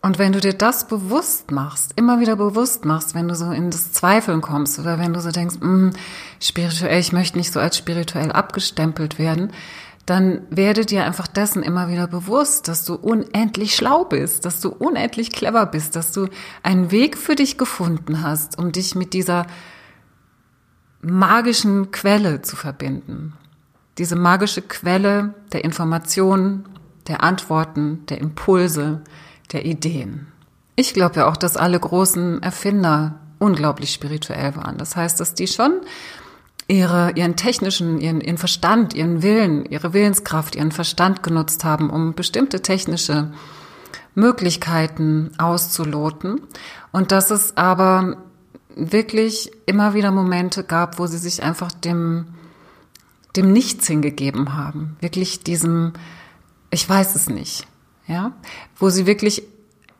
Und 0.00 0.18
wenn 0.18 0.32
du 0.32 0.40
dir 0.40 0.54
das 0.54 0.86
bewusst 0.86 1.50
machst, 1.50 1.92
immer 1.96 2.20
wieder 2.20 2.36
bewusst 2.36 2.84
machst, 2.84 3.14
wenn 3.14 3.26
du 3.26 3.34
so 3.34 3.50
in 3.50 3.70
das 3.70 3.92
Zweifeln 3.92 4.40
kommst 4.40 4.78
oder 4.78 4.98
wenn 4.98 5.12
du 5.12 5.20
so 5.20 5.30
denkst, 5.30 5.56
mm, 5.60 5.90
spirituell, 6.40 7.00
ich 7.00 7.12
möchte 7.12 7.36
nicht 7.36 7.52
so 7.52 7.58
als 7.58 7.76
spirituell 7.76 8.30
abgestempelt 8.30 9.18
werden, 9.18 9.52
dann 10.06 10.42
werde 10.48 10.86
dir 10.86 11.04
einfach 11.04 11.26
dessen 11.26 11.62
immer 11.62 11.90
wieder 11.90 12.06
bewusst, 12.06 12.68
dass 12.68 12.84
du 12.84 12.94
unendlich 12.94 13.74
schlau 13.74 14.04
bist, 14.04 14.44
dass 14.46 14.60
du 14.60 14.70
unendlich 14.70 15.32
clever 15.32 15.66
bist, 15.66 15.96
dass 15.96 16.12
du 16.12 16.28
einen 16.62 16.90
Weg 16.90 17.18
für 17.18 17.34
dich 17.34 17.58
gefunden 17.58 18.22
hast, 18.22 18.56
um 18.56 18.72
dich 18.72 18.94
mit 18.94 19.12
dieser 19.12 19.46
magischen 21.02 21.90
Quelle 21.90 22.40
zu 22.40 22.56
verbinden. 22.56 23.34
Diese 23.98 24.16
magische 24.16 24.62
Quelle 24.62 25.34
der 25.52 25.64
Informationen, 25.64 26.64
der 27.08 27.22
Antworten, 27.22 28.04
der 28.08 28.18
Impulse, 28.18 29.02
der 29.52 29.64
Ideen. 29.64 30.28
Ich 30.76 30.94
glaube 30.94 31.16
ja 31.16 31.28
auch, 31.28 31.36
dass 31.36 31.56
alle 31.56 31.80
großen 31.80 32.42
Erfinder 32.42 33.18
unglaublich 33.38 33.92
spirituell 33.92 34.54
waren. 34.56 34.78
Das 34.78 34.94
heißt, 34.94 35.18
dass 35.18 35.34
die 35.34 35.46
schon 35.46 35.80
ihre, 36.68 37.12
ihren 37.12 37.34
technischen, 37.34 37.98
ihren, 37.98 38.20
ihren 38.20 38.38
Verstand, 38.38 38.94
ihren 38.94 39.22
Willen, 39.22 39.64
ihre 39.64 39.94
Willenskraft, 39.94 40.54
ihren 40.54 40.70
Verstand 40.70 41.22
genutzt 41.22 41.64
haben, 41.64 41.90
um 41.90 42.14
bestimmte 42.14 42.60
technische 42.60 43.32
Möglichkeiten 44.14 45.30
auszuloten. 45.38 46.42
Und 46.92 47.10
dass 47.10 47.30
es 47.30 47.56
aber 47.56 48.18
wirklich 48.76 49.50
immer 49.66 49.94
wieder 49.94 50.10
Momente 50.10 50.62
gab, 50.62 50.98
wo 50.98 51.06
sie 51.06 51.18
sich 51.18 51.42
einfach 51.42 51.72
dem, 51.72 52.26
dem 53.34 53.52
Nichts 53.52 53.86
hingegeben 53.86 54.54
haben. 54.54 54.96
Wirklich 55.00 55.42
diesem, 55.42 55.94
ich 56.70 56.88
weiß 56.88 57.14
es 57.14 57.28
nicht, 57.28 57.66
ja, 58.06 58.32
wo 58.76 58.90
sie 58.90 59.06
wirklich 59.06 59.42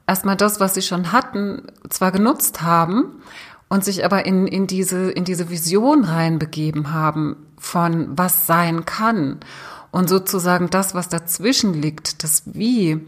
erstmal 0.07 0.37
das, 0.37 0.61
was 0.61 0.75
sie 0.75 0.83
schon 0.83 1.13
hatten, 1.13 1.63
zwar 1.89 2.13
genutzt 2.13 2.63
haben 2.63 3.23
und 3.69 3.85
sich 3.85 4.05
aber 4.05 4.27
in, 4.27 4.47
in 4.47 4.67
diese, 4.67 5.11
in 5.11 5.25
diese 5.25 5.51
Vision 5.51 6.05
reinbegeben 6.05 6.93
haben 6.93 7.37
von 7.59 8.17
was 8.17 8.47
sein 8.47 8.85
kann 8.85 9.41
und 9.91 10.09
sozusagen 10.09 10.71
das, 10.71 10.95
was 10.95 11.09
dazwischen 11.09 11.75
liegt, 11.75 12.23
das 12.23 12.43
Wie, 12.47 13.07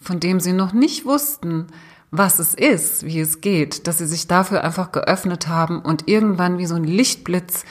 von 0.00 0.20
dem 0.20 0.40
sie 0.40 0.52
noch 0.52 0.72
nicht 0.72 1.04
wussten, 1.04 1.66
was 2.10 2.38
es 2.38 2.54
ist, 2.54 3.04
wie 3.04 3.20
es 3.20 3.40
geht, 3.40 3.86
dass 3.86 3.98
sie 3.98 4.06
sich 4.06 4.28
dafür 4.28 4.62
einfach 4.62 4.92
geöffnet 4.92 5.48
haben 5.48 5.80
und 5.80 6.06
irgendwann 6.06 6.58
wie 6.58 6.66
so 6.66 6.76
ein 6.76 6.84
Lichtblitz 6.84 7.64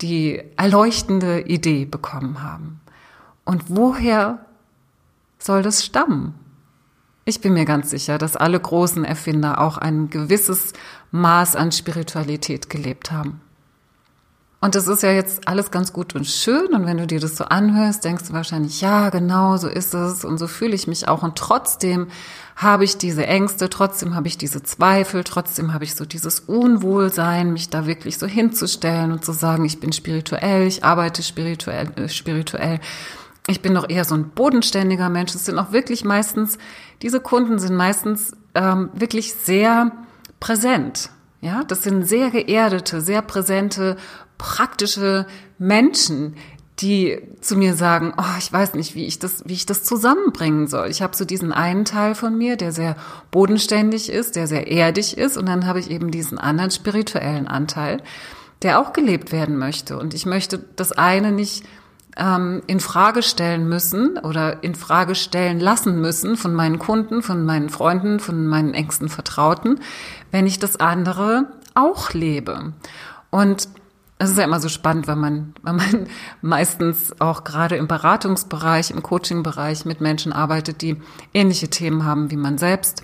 die 0.00 0.40
erleuchtende 0.56 1.42
Idee 1.42 1.84
bekommen 1.84 2.42
haben. 2.42 2.80
Und 3.44 3.64
woher 3.68 4.46
soll 5.40 5.62
das 5.62 5.84
stammen? 5.84 6.34
Ich 7.24 7.40
bin 7.40 7.52
mir 7.52 7.64
ganz 7.64 7.90
sicher, 7.90 8.18
dass 8.18 8.36
alle 8.36 8.58
großen 8.58 9.04
Erfinder 9.04 9.60
auch 9.60 9.78
ein 9.78 10.10
gewisses 10.10 10.72
Maß 11.10 11.56
an 11.56 11.72
Spiritualität 11.72 12.70
gelebt 12.70 13.12
haben. 13.12 13.40
Und 14.62 14.74
das 14.74 14.88
ist 14.88 15.02
ja 15.02 15.10
jetzt 15.10 15.48
alles 15.48 15.70
ganz 15.70 15.92
gut 15.94 16.14
und 16.14 16.26
schön. 16.26 16.74
Und 16.74 16.84
wenn 16.84 16.98
du 16.98 17.06
dir 17.06 17.18
das 17.18 17.36
so 17.36 17.44
anhörst, 17.44 18.04
denkst 18.04 18.24
du 18.28 18.32
wahrscheinlich, 18.34 18.82
ja, 18.82 19.08
genau, 19.08 19.56
so 19.56 19.68
ist 19.68 19.94
es. 19.94 20.22
Und 20.22 20.36
so 20.36 20.46
fühle 20.46 20.74
ich 20.74 20.86
mich 20.86 21.08
auch. 21.08 21.22
Und 21.22 21.36
trotzdem 21.36 22.08
habe 22.56 22.84
ich 22.84 22.98
diese 22.98 23.26
Ängste, 23.26 23.70
trotzdem 23.70 24.14
habe 24.14 24.28
ich 24.28 24.36
diese 24.36 24.62
Zweifel, 24.62 25.24
trotzdem 25.24 25.72
habe 25.72 25.84
ich 25.84 25.94
so 25.94 26.04
dieses 26.04 26.40
Unwohlsein, 26.40 27.54
mich 27.54 27.70
da 27.70 27.86
wirklich 27.86 28.18
so 28.18 28.26
hinzustellen 28.26 29.12
und 29.12 29.24
zu 29.24 29.32
sagen, 29.32 29.64
ich 29.64 29.80
bin 29.80 29.92
spirituell, 29.92 30.66
ich 30.66 30.84
arbeite 30.84 31.22
spirituell, 31.22 31.90
äh, 31.96 32.08
spirituell 32.10 32.80
ich 33.46 33.62
bin 33.62 33.74
doch 33.74 33.88
eher 33.88 34.04
so 34.04 34.14
ein 34.14 34.30
bodenständiger 34.30 35.08
Mensch. 35.08 35.34
Es 35.34 35.46
sind 35.46 35.58
auch 35.58 35.72
wirklich 35.72 36.04
meistens, 36.04 36.58
diese 37.02 37.20
Kunden 37.20 37.58
sind 37.58 37.74
meistens 37.74 38.32
ähm, 38.54 38.90
wirklich 38.92 39.34
sehr 39.34 39.92
präsent. 40.38 41.10
Ja, 41.40 41.64
das 41.64 41.82
sind 41.82 42.06
sehr 42.06 42.30
geerdete, 42.30 43.00
sehr 43.00 43.22
präsente, 43.22 43.96
praktische 44.36 45.26
Menschen, 45.58 46.36
die 46.80 47.20
zu 47.40 47.56
mir 47.56 47.74
sagen, 47.74 48.14
oh, 48.16 48.38
ich 48.38 48.52
weiß 48.52 48.74
nicht, 48.74 48.94
wie 48.94 49.06
ich 49.06 49.18
das, 49.18 49.42
wie 49.46 49.52
ich 49.52 49.66
das 49.66 49.84
zusammenbringen 49.84 50.66
soll. 50.66 50.88
Ich 50.88 51.02
habe 51.02 51.16
so 51.16 51.24
diesen 51.24 51.52
einen 51.52 51.84
Teil 51.84 52.14
von 52.14 52.36
mir, 52.36 52.56
der 52.56 52.72
sehr 52.72 52.96
bodenständig 53.30 54.10
ist, 54.10 54.36
der 54.36 54.46
sehr 54.46 54.68
erdig 54.68 55.18
ist, 55.18 55.36
und 55.36 55.46
dann 55.46 55.66
habe 55.66 55.80
ich 55.80 55.90
eben 55.90 56.10
diesen 56.10 56.38
anderen 56.38 56.70
spirituellen 56.70 57.48
Anteil, 57.48 58.02
der 58.62 58.78
auch 58.78 58.92
gelebt 58.92 59.32
werden 59.32 59.56
möchte. 59.58 59.98
Und 59.98 60.14
ich 60.14 60.26
möchte 60.26 60.58
das 60.76 60.92
eine 60.92 61.32
nicht 61.32 61.64
ähm, 62.20 62.62
in 62.66 62.78
Frage 62.78 63.22
stellen 63.22 63.68
müssen 63.68 64.18
oder 64.18 64.62
in 64.62 64.74
Frage 64.74 65.14
stellen 65.14 65.58
lassen 65.58 66.00
müssen 66.00 66.36
von 66.36 66.54
meinen 66.54 66.78
Kunden, 66.78 67.22
von 67.22 67.44
meinen 67.44 67.70
Freunden, 67.70 68.20
von 68.20 68.46
meinen 68.46 68.74
engsten 68.74 69.08
Vertrauten, 69.08 69.80
wenn 70.30 70.46
ich 70.46 70.58
das 70.58 70.76
andere 70.76 71.46
auch 71.74 72.12
lebe. 72.12 72.74
Und 73.30 73.68
es 74.18 74.30
ist 74.30 74.38
ja 74.38 74.44
immer 74.44 74.60
so 74.60 74.68
spannend, 74.68 75.08
wenn 75.08 75.18
man, 75.18 75.54
wenn 75.62 75.76
man 75.76 76.06
meistens 76.42 77.18
auch 77.20 77.42
gerade 77.42 77.76
im 77.76 77.88
Beratungsbereich, 77.88 78.90
im 78.90 79.02
Coachingbereich 79.02 79.86
mit 79.86 80.02
Menschen 80.02 80.32
arbeitet, 80.32 80.82
die 80.82 81.00
ähnliche 81.32 81.68
Themen 81.68 82.04
haben 82.04 82.30
wie 82.30 82.36
man 82.36 82.58
selbst. 82.58 83.02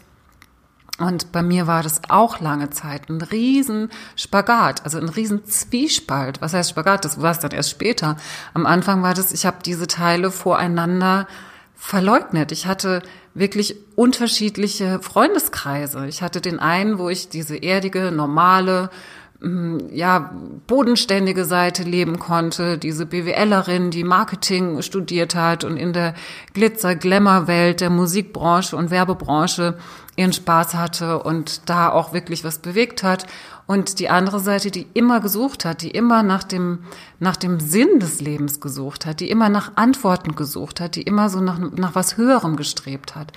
Und 0.98 1.30
bei 1.30 1.42
mir 1.42 1.66
war 1.66 1.82
das 1.82 2.00
auch 2.08 2.40
lange 2.40 2.70
Zeit 2.70 3.10
ein 3.10 3.20
riesen 3.20 3.90
Spagat, 4.16 4.84
also 4.84 4.98
ein 4.98 5.10
riesen 5.10 5.44
Zwiespalt. 5.44 6.40
Was 6.40 6.54
heißt 6.54 6.70
Spagat? 6.70 7.04
Das 7.04 7.20
war 7.20 7.32
es 7.32 7.38
dann 7.38 7.50
erst 7.50 7.70
später. 7.70 8.16
Am 8.54 8.64
Anfang 8.64 9.02
war 9.02 9.12
das, 9.12 9.32
ich 9.32 9.44
habe 9.44 9.58
diese 9.64 9.86
Teile 9.86 10.30
voreinander 10.30 11.26
verleugnet. 11.74 12.50
Ich 12.50 12.66
hatte 12.66 13.02
wirklich 13.34 13.76
unterschiedliche 13.94 15.00
Freundeskreise. 15.00 16.06
Ich 16.06 16.22
hatte 16.22 16.40
den 16.40 16.58
einen, 16.58 16.98
wo 16.98 17.10
ich 17.10 17.28
diese 17.28 17.62
erdige, 17.62 18.10
normale, 18.10 18.90
ja, 19.40 20.32
bodenständige 20.66 21.44
Seite 21.44 21.82
leben 21.82 22.18
konnte, 22.18 22.78
diese 22.78 23.04
BWLerin, 23.04 23.90
die 23.90 24.04
Marketing 24.04 24.80
studiert 24.80 25.34
hat 25.34 25.64
und 25.64 25.76
in 25.76 25.92
der 25.92 26.14
Glitzer-Glamour-Welt 26.54 27.80
der 27.80 27.90
Musikbranche 27.90 28.76
und 28.76 28.90
Werbebranche 28.90 29.76
ihren 30.16 30.32
Spaß 30.32 30.74
hatte 30.74 31.22
und 31.22 31.68
da 31.68 31.90
auch 31.90 32.14
wirklich 32.14 32.44
was 32.44 32.58
bewegt 32.58 33.02
hat. 33.02 33.26
Und 33.66 33.98
die 33.98 34.08
andere 34.08 34.40
Seite, 34.40 34.70
die 34.70 34.86
immer 34.94 35.20
gesucht 35.20 35.64
hat, 35.64 35.82
die 35.82 35.90
immer 35.90 36.22
nach 36.22 36.44
dem, 36.44 36.78
nach 37.18 37.36
dem 37.36 37.60
Sinn 37.60 38.00
des 38.00 38.20
Lebens 38.20 38.60
gesucht 38.60 39.04
hat, 39.04 39.20
die 39.20 39.28
immer 39.28 39.48
nach 39.48 39.72
Antworten 39.76 40.34
gesucht 40.34 40.80
hat, 40.80 40.94
die 40.96 41.02
immer 41.02 41.28
so 41.28 41.40
nach, 41.40 41.58
nach 41.58 41.94
was 41.94 42.16
Höherem 42.16 42.56
gestrebt 42.56 43.16
hat. 43.16 43.32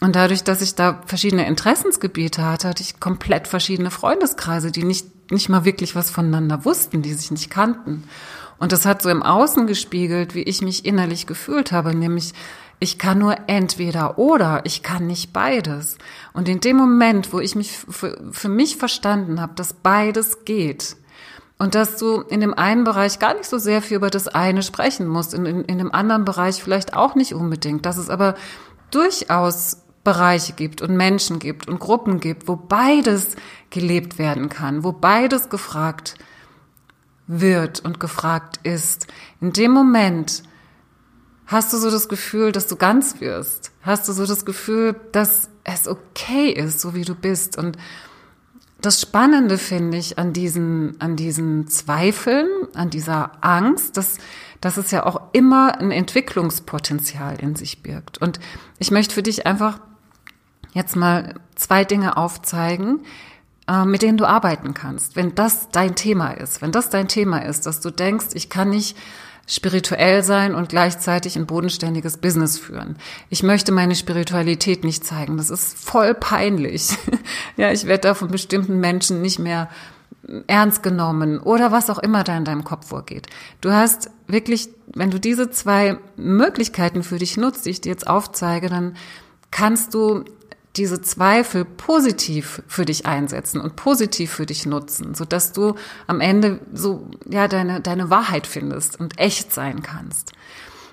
Und 0.00 0.14
dadurch, 0.14 0.44
dass 0.44 0.62
ich 0.62 0.74
da 0.74 1.02
verschiedene 1.06 1.46
Interessensgebiete 1.46 2.44
hatte, 2.44 2.68
hatte 2.68 2.82
ich 2.82 3.00
komplett 3.00 3.48
verschiedene 3.48 3.90
Freundeskreise, 3.90 4.70
die 4.70 4.84
nicht, 4.84 5.06
nicht 5.30 5.48
mal 5.48 5.64
wirklich 5.64 5.94
was 5.94 6.10
voneinander 6.10 6.64
wussten, 6.64 7.02
die 7.02 7.14
sich 7.14 7.30
nicht 7.30 7.50
kannten. 7.50 8.04
Und 8.58 8.72
das 8.72 8.86
hat 8.86 9.02
so 9.02 9.10
im 9.10 9.22
Außen 9.22 9.66
gespiegelt, 9.66 10.34
wie 10.34 10.42
ich 10.42 10.62
mich 10.62 10.84
innerlich 10.84 11.26
gefühlt 11.26 11.72
habe, 11.72 11.94
nämlich 11.94 12.32
ich 12.78 12.98
kann 12.98 13.18
nur 13.18 13.36
entweder 13.46 14.18
oder, 14.18 14.60
ich 14.64 14.82
kann 14.82 15.06
nicht 15.06 15.32
beides. 15.32 15.96
Und 16.34 16.48
in 16.48 16.60
dem 16.60 16.76
Moment, 16.76 17.32
wo 17.32 17.40
ich 17.40 17.54
mich 17.54 17.72
für, 17.72 18.18
für 18.30 18.48
mich 18.48 18.76
verstanden 18.76 19.40
habe, 19.40 19.54
dass 19.54 19.72
beides 19.72 20.44
geht, 20.44 20.96
und 21.58 21.74
dass 21.74 21.96
du 21.96 22.20
in 22.20 22.40
dem 22.40 22.54
einen 22.54 22.84
Bereich 22.84 23.18
gar 23.18 23.34
nicht 23.34 23.48
so 23.48 23.58
sehr 23.58 23.80
viel 23.80 23.96
über 23.96 24.10
das 24.10 24.28
eine 24.28 24.62
sprechen 24.62 25.06
musst, 25.06 25.32
in, 25.32 25.46
in, 25.46 25.64
in 25.64 25.78
dem 25.78 25.92
anderen 25.92 26.24
Bereich 26.24 26.62
vielleicht 26.62 26.94
auch 26.94 27.14
nicht 27.14 27.34
unbedingt, 27.34 27.86
dass 27.86 27.96
es 27.96 28.10
aber 28.10 28.34
durchaus 28.90 29.78
Bereiche 30.06 30.54
gibt 30.54 30.80
und 30.80 30.96
Menschen 30.96 31.38
gibt 31.38 31.68
und 31.68 31.80
Gruppen 31.80 32.20
gibt, 32.20 32.48
wo 32.48 32.56
beides 32.56 33.36
gelebt 33.68 34.18
werden 34.18 34.48
kann, 34.48 34.84
wo 34.84 34.92
beides 34.92 35.50
gefragt 35.50 36.14
wird 37.26 37.80
und 37.84 38.00
gefragt 38.00 38.60
ist. 38.62 39.06
In 39.40 39.52
dem 39.52 39.72
Moment, 39.72 40.44
Hast 41.46 41.72
du 41.72 41.78
so 41.78 41.90
das 41.92 42.08
Gefühl, 42.08 42.50
dass 42.50 42.66
du 42.66 42.74
ganz 42.74 43.20
wirst? 43.20 43.70
Hast 43.82 44.08
du 44.08 44.12
so 44.12 44.26
das 44.26 44.44
Gefühl, 44.44 44.96
dass 45.12 45.48
es 45.62 45.86
okay 45.86 46.50
ist, 46.50 46.80
so 46.80 46.92
wie 46.94 47.04
du 47.04 47.14
bist? 47.14 47.56
Und 47.56 47.78
das 48.80 49.00
Spannende 49.00 49.56
finde 49.56 49.96
ich 49.96 50.18
an 50.18 50.32
diesen, 50.32 51.00
an 51.00 51.14
diesen 51.14 51.68
Zweifeln, 51.68 52.48
an 52.74 52.90
dieser 52.90 53.44
Angst, 53.44 53.96
dass, 53.96 54.18
dass 54.60 54.76
es 54.76 54.90
ja 54.90 55.06
auch 55.06 55.20
immer 55.32 55.78
ein 55.78 55.92
Entwicklungspotenzial 55.92 57.40
in 57.40 57.54
sich 57.54 57.80
birgt. 57.80 58.18
Und 58.18 58.40
ich 58.78 58.90
möchte 58.90 59.14
für 59.14 59.22
dich 59.22 59.46
einfach 59.46 59.78
jetzt 60.76 60.94
mal 60.94 61.34
zwei 61.54 61.84
Dinge 61.84 62.16
aufzeigen, 62.16 63.00
äh, 63.66 63.84
mit 63.84 64.02
denen 64.02 64.18
du 64.18 64.26
arbeiten 64.26 64.74
kannst. 64.74 65.16
Wenn 65.16 65.34
das 65.34 65.70
dein 65.70 65.94
Thema 65.94 66.32
ist, 66.32 66.60
wenn 66.60 66.70
das 66.70 66.90
dein 66.90 67.08
Thema 67.08 67.38
ist, 67.38 67.66
dass 67.66 67.80
du 67.80 67.90
denkst, 67.90 68.26
ich 68.34 68.50
kann 68.50 68.70
nicht 68.70 68.96
spirituell 69.48 70.22
sein 70.22 70.54
und 70.54 70.68
gleichzeitig 70.68 71.36
ein 71.36 71.46
bodenständiges 71.46 72.18
Business 72.18 72.58
führen. 72.58 72.96
Ich 73.30 73.42
möchte 73.42 73.72
meine 73.72 73.94
Spiritualität 73.94 74.84
nicht 74.84 75.04
zeigen. 75.04 75.36
Das 75.36 75.50
ist 75.50 75.78
voll 75.78 76.14
peinlich. 76.14 76.90
ja, 77.56 77.72
ich 77.72 77.86
werde 77.86 78.08
da 78.08 78.14
von 78.14 78.28
bestimmten 78.28 78.78
Menschen 78.78 79.22
nicht 79.22 79.38
mehr 79.38 79.70
ernst 80.48 80.82
genommen 80.82 81.38
oder 81.38 81.70
was 81.72 81.88
auch 81.88 82.00
immer 82.00 82.24
da 82.24 82.36
in 82.36 82.44
deinem 82.44 82.64
Kopf 82.64 82.88
vorgeht. 82.88 83.28
Du 83.60 83.72
hast 83.72 84.10
wirklich, 84.26 84.68
wenn 84.94 85.10
du 85.10 85.20
diese 85.20 85.50
zwei 85.50 85.98
Möglichkeiten 86.16 87.02
für 87.04 87.18
dich 87.18 87.36
nutzt, 87.36 87.64
die 87.64 87.70
ich 87.70 87.80
dir 87.80 87.90
jetzt 87.90 88.08
aufzeige, 88.08 88.68
dann 88.68 88.96
kannst 89.52 89.94
du 89.94 90.24
diese 90.76 91.00
Zweifel 91.00 91.64
positiv 91.64 92.62
für 92.66 92.84
dich 92.84 93.06
einsetzen 93.06 93.60
und 93.60 93.76
positiv 93.76 94.30
für 94.30 94.46
dich 94.46 94.66
nutzen, 94.66 95.14
so 95.14 95.24
dass 95.24 95.52
du 95.52 95.74
am 96.06 96.20
Ende 96.20 96.60
so, 96.72 97.08
ja, 97.28 97.48
deine, 97.48 97.80
deine 97.80 98.10
Wahrheit 98.10 98.46
findest 98.46 99.00
und 99.00 99.18
echt 99.18 99.52
sein 99.52 99.82
kannst. 99.82 100.32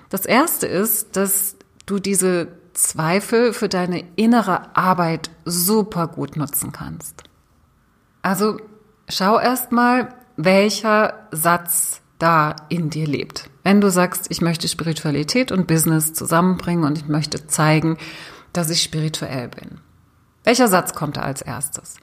Das 0.08 0.26
erste 0.26 0.66
ist, 0.66 1.16
dass 1.16 1.56
du 1.86 1.98
diese 1.98 2.48
Zweifel 2.72 3.52
für 3.52 3.68
deine 3.68 4.04
innere 4.16 4.76
Arbeit 4.76 5.30
super 5.44 6.08
gut 6.08 6.36
nutzen 6.36 6.72
kannst. 6.72 7.22
Also 8.22 8.58
schau 9.08 9.38
erst 9.38 9.70
mal, 9.70 10.14
welcher 10.36 11.28
Satz 11.30 12.00
da 12.18 12.56
in 12.68 12.90
dir 12.90 13.06
lebt. 13.06 13.50
Wenn 13.62 13.80
du 13.80 13.90
sagst, 13.90 14.26
ich 14.30 14.40
möchte 14.40 14.68
Spiritualität 14.68 15.52
und 15.52 15.66
Business 15.66 16.12
zusammenbringen 16.14 16.84
und 16.84 16.98
ich 16.98 17.08
möchte 17.08 17.46
zeigen, 17.46 17.96
dass 18.54 18.70
ich 18.70 18.82
spirituell 18.82 19.48
bin. 19.48 19.80
Welcher 20.44 20.68
Satz 20.68 20.94
kommt 20.94 21.16
da 21.18 21.22
als 21.22 21.42
erstes? 21.42 21.96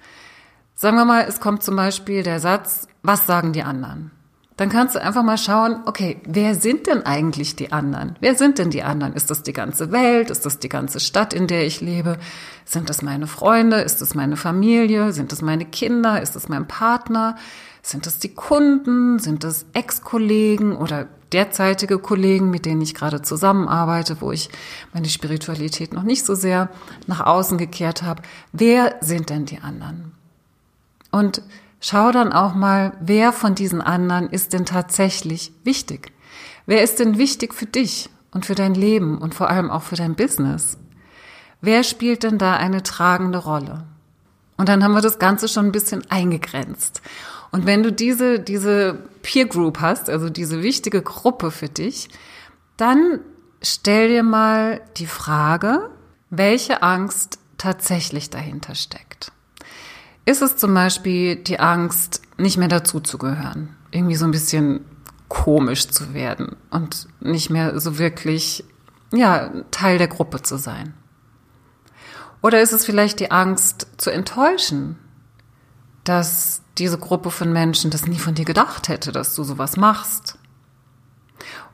Sagen 0.76 0.98
wir 0.98 1.06
mal, 1.06 1.26
es 1.28 1.40
kommt 1.40 1.64
zum 1.64 1.76
Beispiel 1.76 2.24
der 2.24 2.40
Satz, 2.40 2.88
was 3.04 3.26
sagen 3.26 3.54
die 3.54 3.64
anderen? 3.64 4.12
Dann 4.58 4.70
kannst 4.70 4.94
du 4.94 5.02
einfach 5.02 5.24
mal 5.24 5.38
schauen, 5.38 5.78
okay, 5.86 6.22
wer 6.24 6.54
sind 6.54 6.86
denn 6.86 7.04
eigentlich 7.04 7.56
die 7.56 7.72
anderen? 7.72 8.16
Wer 8.20 8.36
sind 8.36 8.60
denn 8.60 8.70
die 8.70 8.84
anderen? 8.84 9.14
Ist 9.14 9.32
das 9.32 9.42
die 9.42 9.54
ganze 9.54 9.92
Welt? 9.92 10.30
Ist 10.30 10.46
das 10.46 10.60
die 10.60 10.70
ganze 10.70 11.00
Stadt, 11.00 11.34
in 11.34 11.48
der 11.48 11.66
ich 11.66 11.82
lebe? 11.82 12.20
Sind 12.66 12.90
das 12.90 13.02
meine 13.02 13.28
Freunde? 13.28 13.78
Ist 13.78 14.02
das 14.02 14.14
meine 14.14 14.38
Familie? 14.38 15.14
Sind 15.14 15.32
das 15.32 15.42
meine 15.42 15.66
Kinder? 15.66 16.22
Ist 16.22 16.36
das 16.36 16.48
mein 16.48 16.68
Partner? 16.68 17.38
Sind 17.82 18.06
das 18.06 18.20
die 18.20 18.34
Kunden? 18.34 19.20
Sind 19.20 19.44
das 19.44 19.66
Ex-Kollegen 19.74 20.76
oder 20.76 21.08
derzeitige 21.32 21.98
Kollegen, 21.98 22.50
mit 22.50 22.66
denen 22.66 22.82
ich 22.82 22.94
gerade 22.94 23.22
zusammenarbeite, 23.22 24.22
wo 24.22 24.32
ich 24.32 24.50
meine 24.94 25.08
Spiritualität 25.08 25.94
noch 25.94 26.04
nicht 26.04 26.26
so 26.26 26.36
sehr 26.36 26.70
nach 27.08 27.22
außen 27.26 27.58
gekehrt 27.58 28.04
habe? 28.04 28.22
Wer 28.52 28.96
sind 29.02 29.30
denn 29.30 29.46
die 29.46 29.60
anderen? 29.60 30.12
Und 31.12 31.42
schau 31.80 32.12
dann 32.12 32.34
auch 32.34 32.54
mal, 32.54 32.94
wer 33.02 33.34
von 33.34 33.56
diesen 33.56 33.82
anderen 33.82 34.30
ist 34.30 34.54
denn 34.54 34.66
tatsächlich 34.66 35.52
wichtig? 35.64 36.12
Wer 36.66 36.84
ist 36.84 37.00
denn 37.00 37.18
wichtig 37.18 37.54
für 37.54 37.66
dich 37.66 38.10
und 38.32 38.46
für 38.46 38.56
dein 38.56 38.76
Leben 38.76 39.18
und 39.18 39.34
vor 39.34 39.50
allem 39.50 39.72
auch 39.72 39.84
für 39.84 39.96
dein 39.96 40.16
Business? 40.16 40.78
Wer 41.62 41.84
spielt 41.84 42.24
denn 42.24 42.38
da 42.38 42.56
eine 42.56 42.84
tragende 42.84 43.40
Rolle? 43.40 43.84
Und 44.58 44.70
dann 44.70 44.84
haben 44.84 44.94
wir 44.94 45.02
das 45.02 45.20
Ganze 45.20 45.48
schon 45.48 45.68
ein 45.68 45.72
bisschen 45.72 46.10
eingegrenzt. 46.12 47.02
Und 47.52 47.66
wenn 47.66 47.84
du 47.84 47.92
diese, 47.92 48.40
diese 48.40 48.98
Peer 49.22 49.46
Group 49.46 49.82
hast, 49.82 50.10
also 50.10 50.30
diese 50.30 50.64
wichtige 50.64 51.02
Gruppe 51.02 51.52
für 51.52 51.70
dich, 51.70 52.10
dann 52.78 53.20
stell 53.62 54.08
dir 54.08 54.24
mal 54.24 54.82
die 54.98 55.06
Frage, 55.06 55.90
welche 56.30 56.82
Angst 56.82 57.40
tatsächlich 57.58 58.30
dahinter 58.30 58.74
steckt. 58.74 59.32
Ist 60.26 60.42
es 60.42 60.56
zum 60.56 60.74
Beispiel 60.74 61.36
die 61.36 61.60
Angst, 61.60 62.22
nicht 62.38 62.58
mehr 62.58 62.68
dazuzugehören, 62.68 63.76
irgendwie 63.92 64.16
so 64.16 64.26
ein 64.26 64.32
bisschen 64.32 64.86
komisch 65.28 65.88
zu 65.88 66.14
werden 66.14 66.56
und 66.70 67.08
nicht 67.20 67.50
mehr 67.50 67.80
so 67.80 67.98
wirklich, 67.98 68.64
ja, 69.12 69.52
Teil 69.72 69.98
der 69.98 70.08
Gruppe 70.08 70.42
zu 70.42 70.58
sein? 70.58 70.94
Oder 72.42 72.62
ist 72.62 72.72
es 72.72 72.86
vielleicht 72.86 73.20
die 73.20 73.32
Angst 73.32 73.88
zu 73.98 74.10
enttäuschen, 74.10 74.98
dass 76.04 76.62
diese 76.82 76.98
Gruppe 76.98 77.32
von 77.32 77.54
Menschen 77.54 77.92
das 77.92 78.08
nie 78.08 78.18
von 78.18 78.34
dir 78.34 78.46
gedacht 78.46 78.90
hätte, 78.90 79.12
dass 79.12 79.36
du 79.36 79.44
sowas 79.44 79.78
machst. 79.78 80.38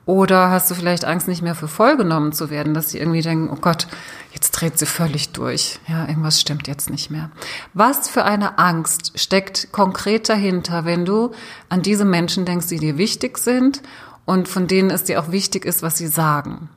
Oder 0.05 0.51
hast 0.51 0.69
du 0.69 0.75
vielleicht 0.75 1.03
Angst, 1.03 1.27
nicht 1.27 1.41
mehr 1.41 1.55
für 1.55 1.67
voll 1.67 1.97
genommen 1.97 2.31
zu 2.31 2.49
werden, 2.49 2.73
dass 2.73 2.89
sie 2.89 2.97
irgendwie 2.97 3.21
denken, 3.21 3.49
oh 3.51 3.59
Gott, 3.59 3.87
jetzt 4.31 4.51
dreht 4.51 4.77
sie 4.77 4.85
völlig 4.85 5.29
durch. 5.29 5.79
Ja, 5.87 6.07
irgendwas 6.07 6.39
stimmt 6.39 6.67
jetzt 6.67 6.89
nicht 6.89 7.09
mehr. 7.09 7.29
Was 7.73 8.07
für 8.07 8.23
eine 8.23 8.57
Angst 8.57 9.19
steckt 9.19 9.71
konkret 9.71 10.29
dahinter, 10.29 10.85
wenn 10.85 11.03
du 11.03 11.31
an 11.67 11.81
diese 11.81 12.05
Menschen 12.05 12.45
denkst, 12.45 12.67
die 12.67 12.79
dir 12.79 12.97
wichtig 12.97 13.37
sind 13.37 13.81
und 14.25 14.47
von 14.47 14.67
denen 14.67 14.91
es 14.91 15.03
dir 15.03 15.21
auch 15.21 15.31
wichtig 15.31 15.65
ist, 15.65 15.83
was 15.83 15.97
sie 15.97 16.07
sagen? 16.07 16.69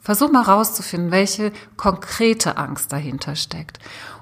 Versuch 0.00 0.30
mal 0.30 0.42
rauszufinden, 0.42 1.10
welche 1.10 1.52
konkrete 1.76 2.56
Angst 2.56 2.92
dahinter 2.92 3.34
steckt. 3.34 3.78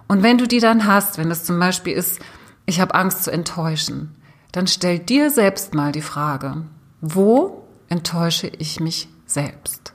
Und 0.08 0.22
wenn 0.22 0.38
du 0.38 0.46
die 0.46 0.60
dann 0.60 0.86
hast, 0.86 1.18
wenn 1.18 1.30
es 1.30 1.44
zum 1.44 1.58
Beispiel 1.58 1.94
ist, 1.94 2.20
ich 2.66 2.80
habe 2.80 2.94
Angst 2.94 3.24
zu 3.24 3.30
enttäuschen, 3.30 4.14
dann 4.52 4.66
stell 4.66 4.98
dir 4.98 5.30
selbst 5.30 5.74
mal 5.74 5.92
die 5.92 6.02
Frage, 6.02 6.64
wo 7.00 7.66
enttäusche 7.88 8.46
ich 8.46 8.80
mich 8.80 9.08
selbst? 9.26 9.94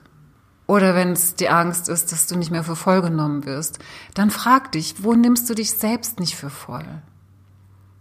Oder 0.65 0.95
wenn 0.95 1.13
es 1.13 1.35
die 1.35 1.47
Angst 1.47 1.87
ist, 1.87 2.11
dass 2.11 2.27
du 2.27 2.35
nicht 2.35 2.51
mehr 2.51 2.63
für 2.63 2.75
voll 2.75 3.01
genommen 3.01 3.45
wirst, 3.45 3.79
dann 4.13 4.29
frag 4.29 4.73
dich, 4.73 5.03
wo 5.03 5.13
nimmst 5.13 5.49
du 5.49 5.53
dich 5.53 5.71
selbst 5.71 6.19
nicht 6.19 6.35
für 6.35 6.49
voll? 6.49 6.85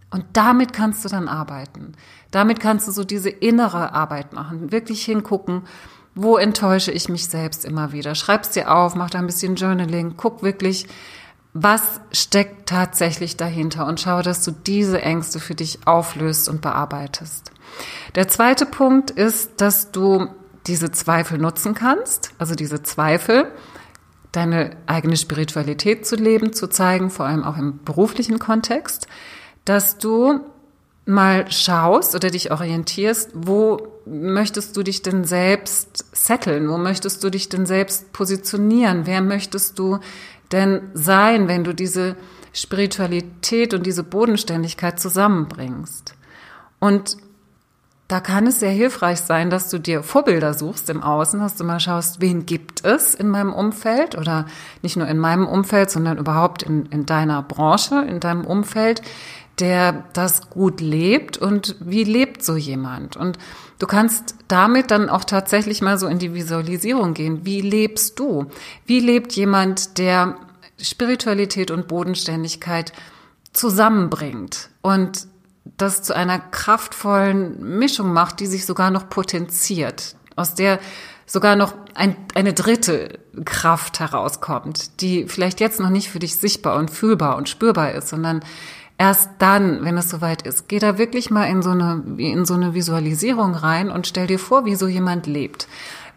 Und 0.09 0.25
damit 0.33 0.73
kannst 0.73 1.03
du 1.05 1.09
dann 1.09 1.27
arbeiten. 1.27 1.93
Damit 2.31 2.59
kannst 2.59 2.87
du 2.87 2.91
so 2.91 3.03
diese 3.03 3.29
innere 3.29 3.93
Arbeit 3.93 4.33
machen, 4.33 4.71
wirklich 4.71 5.03
hingucken, 5.05 5.63
wo 6.15 6.37
enttäusche 6.37 6.91
ich 6.91 7.09
mich 7.09 7.27
selbst 7.27 7.63
immer 7.63 7.91
wieder. 7.91 8.15
Schreib's 8.15 8.49
dir 8.49 8.73
auf, 8.73 8.95
mach 8.95 9.09
da 9.09 9.19
ein 9.19 9.27
bisschen 9.27 9.55
Journaling, 9.55 10.15
guck 10.17 10.43
wirklich, 10.43 10.87
was 11.59 11.81
steckt 12.11 12.69
tatsächlich 12.69 13.35
dahinter 13.35 13.87
und 13.87 13.99
schau, 13.99 14.21
dass 14.21 14.43
du 14.43 14.51
diese 14.51 15.01
Ängste 15.01 15.39
für 15.39 15.55
dich 15.55 15.79
auflöst 15.87 16.49
und 16.49 16.61
bearbeitest. 16.61 17.51
Der 18.13 18.27
zweite 18.27 18.67
Punkt 18.67 19.09
ist, 19.09 19.59
dass 19.59 19.91
du 19.91 20.27
diese 20.67 20.91
Zweifel 20.91 21.39
nutzen 21.39 21.73
kannst, 21.73 22.31
also 22.37 22.53
diese 22.53 22.83
Zweifel, 22.83 23.51
deine 24.31 24.77
eigene 24.85 25.17
Spiritualität 25.17 26.05
zu 26.05 26.15
leben, 26.15 26.53
zu 26.53 26.67
zeigen, 26.67 27.09
vor 27.09 27.25
allem 27.25 27.43
auch 27.43 27.57
im 27.57 27.83
beruflichen 27.83 28.37
Kontext, 28.37 29.07
dass 29.65 29.97
du 29.97 30.41
mal 31.05 31.49
schaust 31.49 32.13
oder 32.13 32.29
dich 32.29 32.51
orientierst, 32.51 33.31
wo 33.33 33.87
möchtest 34.05 34.77
du 34.77 34.83
dich 34.83 35.01
denn 35.01 35.23
selbst 35.23 36.05
setteln? 36.11 36.69
Wo 36.69 36.77
möchtest 36.77 37.23
du 37.23 37.29
dich 37.29 37.49
denn 37.49 37.65
selbst 37.65 38.11
positionieren? 38.11 39.05
Wer 39.05 39.21
möchtest 39.21 39.79
du 39.79 39.99
denn 40.51 40.89
sein, 40.93 41.47
wenn 41.47 41.63
du 41.63 41.73
diese 41.73 42.15
Spiritualität 42.53 43.73
und 43.73 43.85
diese 43.85 44.03
Bodenständigkeit 44.03 44.99
zusammenbringst? 44.99 46.15
Und 46.79 47.17
da 48.07 48.21
kann 48.21 48.47
es 48.47 48.61
sehr 48.61 48.71
hilfreich 48.71 49.19
sein, 49.19 49.49
dass 49.49 49.69
du 49.69 49.79
dir 49.79 50.01
Vorbilder 50.01 50.53
suchst 50.53 50.89
im 50.89 51.03
Außen, 51.03 51.41
dass 51.41 51.55
du 51.55 51.65
mal 51.65 51.81
schaust, 51.81 52.21
wen 52.21 52.45
gibt 52.45 52.85
es 52.85 53.13
in 53.13 53.27
meinem 53.27 53.51
Umfeld 53.51 54.17
oder 54.17 54.45
nicht 54.81 54.95
nur 54.95 55.07
in 55.07 55.17
meinem 55.17 55.45
Umfeld, 55.45 55.91
sondern 55.91 56.17
überhaupt 56.17 56.63
in, 56.63 56.85
in 56.85 57.05
deiner 57.05 57.43
Branche, 57.43 58.05
in 58.07 58.21
deinem 58.21 58.45
Umfeld, 58.45 59.01
der 59.59 60.05
das 60.13 60.49
gut 60.49 60.79
lebt 60.79 61.37
und 61.37 61.75
wie 61.79 62.05
lebt 62.05 62.43
so 62.43 62.55
jemand? 62.55 63.17
Und 63.17 63.37
du 63.79 63.87
kannst 63.87 64.35
damit 64.47 64.91
dann 64.91 65.09
auch 65.09 65.23
tatsächlich 65.23 65.81
mal 65.81 65.97
so 65.97 66.07
in 66.07 66.19
die 66.19 66.33
Visualisierung 66.33 67.13
gehen. 67.13 67.45
Wie 67.45 67.61
lebst 67.61 68.19
du? 68.19 68.47
Wie 68.85 68.99
lebt 68.99 69.33
jemand, 69.33 69.97
der 69.97 70.37
Spiritualität 70.79 71.71
und 71.71 71.87
Bodenständigkeit 71.87 72.93
zusammenbringt 73.53 74.69
und 74.81 75.27
das 75.77 76.03
zu 76.03 76.15
einer 76.15 76.39
kraftvollen 76.39 77.77
Mischung 77.77 78.13
macht, 78.13 78.39
die 78.39 78.45
sich 78.45 78.65
sogar 78.65 78.91
noch 78.91 79.09
potenziert, 79.09 80.15
aus 80.35 80.53
der 80.53 80.79
sogar 81.25 81.55
noch 81.55 81.73
ein, 81.93 82.15
eine 82.35 82.53
dritte 82.53 83.19
Kraft 83.43 83.99
herauskommt, 83.99 85.01
die 85.01 85.27
vielleicht 85.27 85.59
jetzt 85.59 85.79
noch 85.79 85.89
nicht 85.89 86.09
für 86.09 86.19
dich 86.19 86.37
sichtbar 86.37 86.77
und 86.77 86.89
fühlbar 86.89 87.35
und 87.35 87.49
spürbar 87.49 87.91
ist, 87.91 88.07
sondern 88.07 88.43
erst 88.97 89.29
dann, 89.39 89.83
wenn 89.83 89.97
es 89.97 90.09
soweit 90.09 90.41
ist, 90.41 90.67
geh 90.67 90.79
da 90.79 90.97
wirklich 90.97 91.29
mal 91.29 91.45
in 91.45 91.61
so 91.61 91.71
eine, 91.71 92.03
in 92.17 92.45
so 92.45 92.55
eine 92.55 92.73
Visualisierung 92.73 93.53
rein 93.53 93.91
und 93.91 94.07
stell 94.07 94.27
dir 94.27 94.39
vor, 94.39 94.65
wie 94.65 94.75
so 94.75 94.87
jemand 94.87 95.27
lebt. 95.27 95.67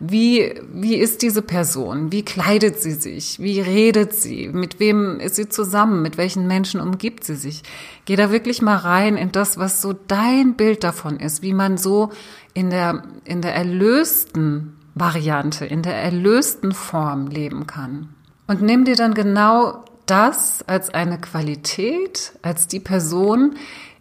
Wie, 0.02 0.54
wie 0.72 0.94
ist 0.94 1.20
diese 1.20 1.42
Person? 1.42 2.10
Wie 2.10 2.24
kleidet 2.24 2.80
sie 2.80 2.92
sich? 2.92 3.38
Wie 3.38 3.60
redet 3.60 4.14
sie? 4.14 4.48
Mit 4.48 4.80
wem 4.80 5.20
ist 5.20 5.36
sie 5.36 5.50
zusammen? 5.50 6.00
Mit 6.00 6.16
welchen 6.16 6.46
Menschen 6.46 6.80
umgibt 6.80 7.22
sie 7.24 7.36
sich? 7.36 7.62
Geh 8.06 8.16
da 8.16 8.30
wirklich 8.30 8.62
mal 8.62 8.76
rein 8.76 9.18
in 9.18 9.30
das, 9.30 9.58
was 9.58 9.82
so 9.82 9.92
dein 9.92 10.54
Bild 10.54 10.84
davon 10.84 11.20
ist, 11.20 11.42
wie 11.42 11.52
man 11.52 11.76
so 11.76 12.10
in 12.54 12.70
der, 12.70 13.02
in 13.24 13.42
der 13.42 13.54
erlösten 13.54 14.78
Variante, 14.94 15.66
in 15.66 15.82
der 15.82 15.96
erlösten 15.96 16.72
Form 16.72 17.26
leben 17.26 17.66
kann. 17.66 18.08
Und 18.46 18.62
nimm 18.62 18.86
dir 18.86 18.96
dann 18.96 19.12
genau 19.12 19.84
das 20.10 20.64
als 20.66 20.90
eine 20.90 21.20
Qualität, 21.20 22.32
als 22.42 22.66
die 22.66 22.80
Person, 22.80 23.56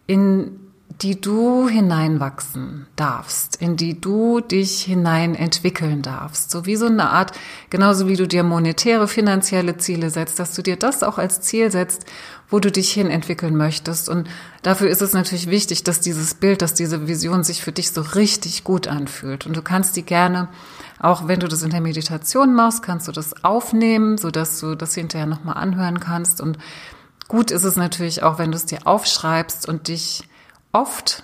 in 0.08 0.60
die 1.02 1.22
du 1.22 1.70
hineinwachsen 1.70 2.88
darfst, 2.98 3.56
in 3.62 3.78
die 3.78 4.02
du 4.02 4.42
dich 4.42 4.82
hinein 4.82 5.34
entwickeln 5.34 6.02
darfst. 6.02 6.52
So 6.52 6.66
wie 6.66 6.76
so 6.76 6.88
eine 6.88 7.12
Art, 7.12 7.32
genauso 7.70 8.08
wie 8.08 8.18
du 8.18 8.28
dir 8.28 8.44
monetäre, 8.44 9.08
finanzielle 9.08 9.78
Ziele 9.78 10.10
setzt, 10.10 10.40
dass 10.40 10.54
du 10.56 10.62
dir 10.62 10.76
das 10.76 11.04
auch 11.04 11.18
als 11.18 11.40
Ziel 11.40 11.72
setzt, 11.72 12.06
wo 12.50 12.60
du 12.60 12.70
dich 12.70 12.92
hin 12.92 13.10
entwickeln 13.10 13.56
möchtest. 13.56 14.10
Und 14.10 14.28
dafür 14.62 14.90
ist 14.90 15.02
es 15.02 15.14
natürlich 15.14 15.50
wichtig, 15.50 15.84
dass 15.84 16.02
dieses 16.02 16.34
Bild, 16.34 16.62
dass 16.62 16.74
diese 16.74 17.08
Vision 17.08 17.44
sich 17.44 17.62
für 17.62 17.72
dich 17.72 17.92
so 17.92 18.02
richtig 18.02 18.66
gut 18.66 18.88
anfühlt. 18.88 19.46
Und 19.46 19.56
du 19.56 19.62
kannst 19.62 19.96
die 19.96 20.04
gerne 20.04 20.50
auch 21.00 21.28
wenn 21.28 21.40
du 21.40 21.48
das 21.48 21.64
in 21.64 21.70
der 21.70 21.82
Meditation 21.82 22.54
machst, 22.54 22.84
kannst 22.84 23.08
du 23.08 23.12
das 23.12 23.44
aufnehmen, 23.44 24.18
so 24.18 24.32
dass 24.32 24.60
du 24.60 24.76
das 24.76 24.94
hinterher 24.94 25.28
nochmal 25.28 25.56
anhören 25.56 26.00
kannst. 26.00 26.42
Und 26.42 26.58
gut 27.28 27.52
ist 27.52 27.64
es 27.64 27.78
natürlich 27.78 28.24
auch, 28.24 28.38
wenn 28.38 28.52
du 28.52 28.58
es 28.58 28.66
dir 28.66 28.86
aufschreibst 28.86 29.68
und 29.68 29.88
dich 29.88 30.28
oft, 30.72 31.24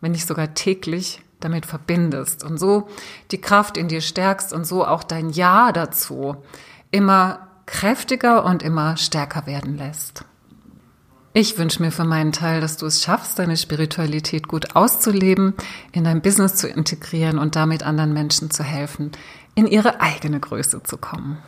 wenn 0.00 0.12
nicht 0.12 0.26
sogar 0.26 0.54
täglich, 0.54 1.20
damit 1.40 1.66
verbindest 1.66 2.42
und 2.42 2.58
so 2.58 2.88
die 3.30 3.40
Kraft 3.40 3.76
in 3.76 3.88
dir 3.88 4.00
stärkst 4.00 4.52
und 4.52 4.66
so 4.66 4.86
auch 4.86 5.02
dein 5.02 5.28
Ja 5.28 5.72
dazu 5.72 6.36
immer 6.90 7.48
kräftiger 7.66 8.44
und 8.44 8.62
immer 8.62 8.96
stärker 8.96 9.46
werden 9.46 9.76
lässt. 9.76 10.24
Ich 11.36 11.58
wünsche 11.58 11.82
mir 11.82 11.90
für 11.90 12.04
meinen 12.04 12.30
Teil, 12.30 12.60
dass 12.60 12.76
du 12.76 12.86
es 12.86 13.02
schaffst, 13.02 13.40
deine 13.40 13.56
Spiritualität 13.56 14.46
gut 14.46 14.76
auszuleben, 14.76 15.54
in 15.90 16.04
dein 16.04 16.22
Business 16.22 16.54
zu 16.54 16.68
integrieren 16.68 17.40
und 17.40 17.56
damit 17.56 17.82
anderen 17.82 18.12
Menschen 18.12 18.52
zu 18.52 18.62
helfen, 18.62 19.10
in 19.56 19.66
ihre 19.66 20.00
eigene 20.00 20.38
Größe 20.38 20.84
zu 20.84 20.96
kommen. 20.96 21.38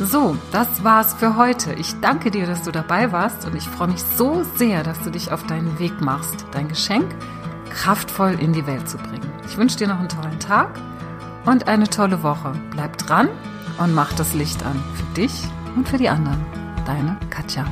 So, 0.00 0.36
das 0.50 0.82
war's 0.82 1.14
für 1.14 1.36
heute. 1.36 1.74
Ich 1.74 1.94
danke 2.00 2.32
dir, 2.32 2.46
dass 2.46 2.64
du 2.64 2.72
dabei 2.72 3.12
warst 3.12 3.46
und 3.46 3.54
ich 3.54 3.68
freue 3.68 3.88
mich 3.88 4.02
so 4.02 4.42
sehr, 4.56 4.82
dass 4.82 5.00
du 5.02 5.10
dich 5.10 5.30
auf 5.30 5.46
deinen 5.46 5.78
Weg 5.78 6.00
machst, 6.00 6.44
dein 6.50 6.66
Geschenk 6.66 7.14
kraftvoll 7.70 8.36
in 8.40 8.52
die 8.52 8.66
Welt 8.66 8.88
zu 8.88 8.96
bringen. 8.96 9.32
Ich 9.46 9.56
wünsche 9.56 9.76
dir 9.76 9.86
noch 9.86 10.00
einen 10.00 10.08
tollen 10.08 10.40
Tag 10.40 10.80
und 11.44 11.68
eine 11.68 11.88
tolle 11.88 12.24
Woche. 12.24 12.54
Bleib 12.72 12.98
dran 12.98 13.28
und 13.78 13.94
mach 13.94 14.12
das 14.14 14.34
Licht 14.34 14.64
an 14.64 14.82
für 14.96 15.14
dich 15.14 15.44
und 15.76 15.88
für 15.88 15.98
die 15.98 16.08
anderen. 16.08 16.44
Deine 16.84 17.16
Katja. 17.30 17.64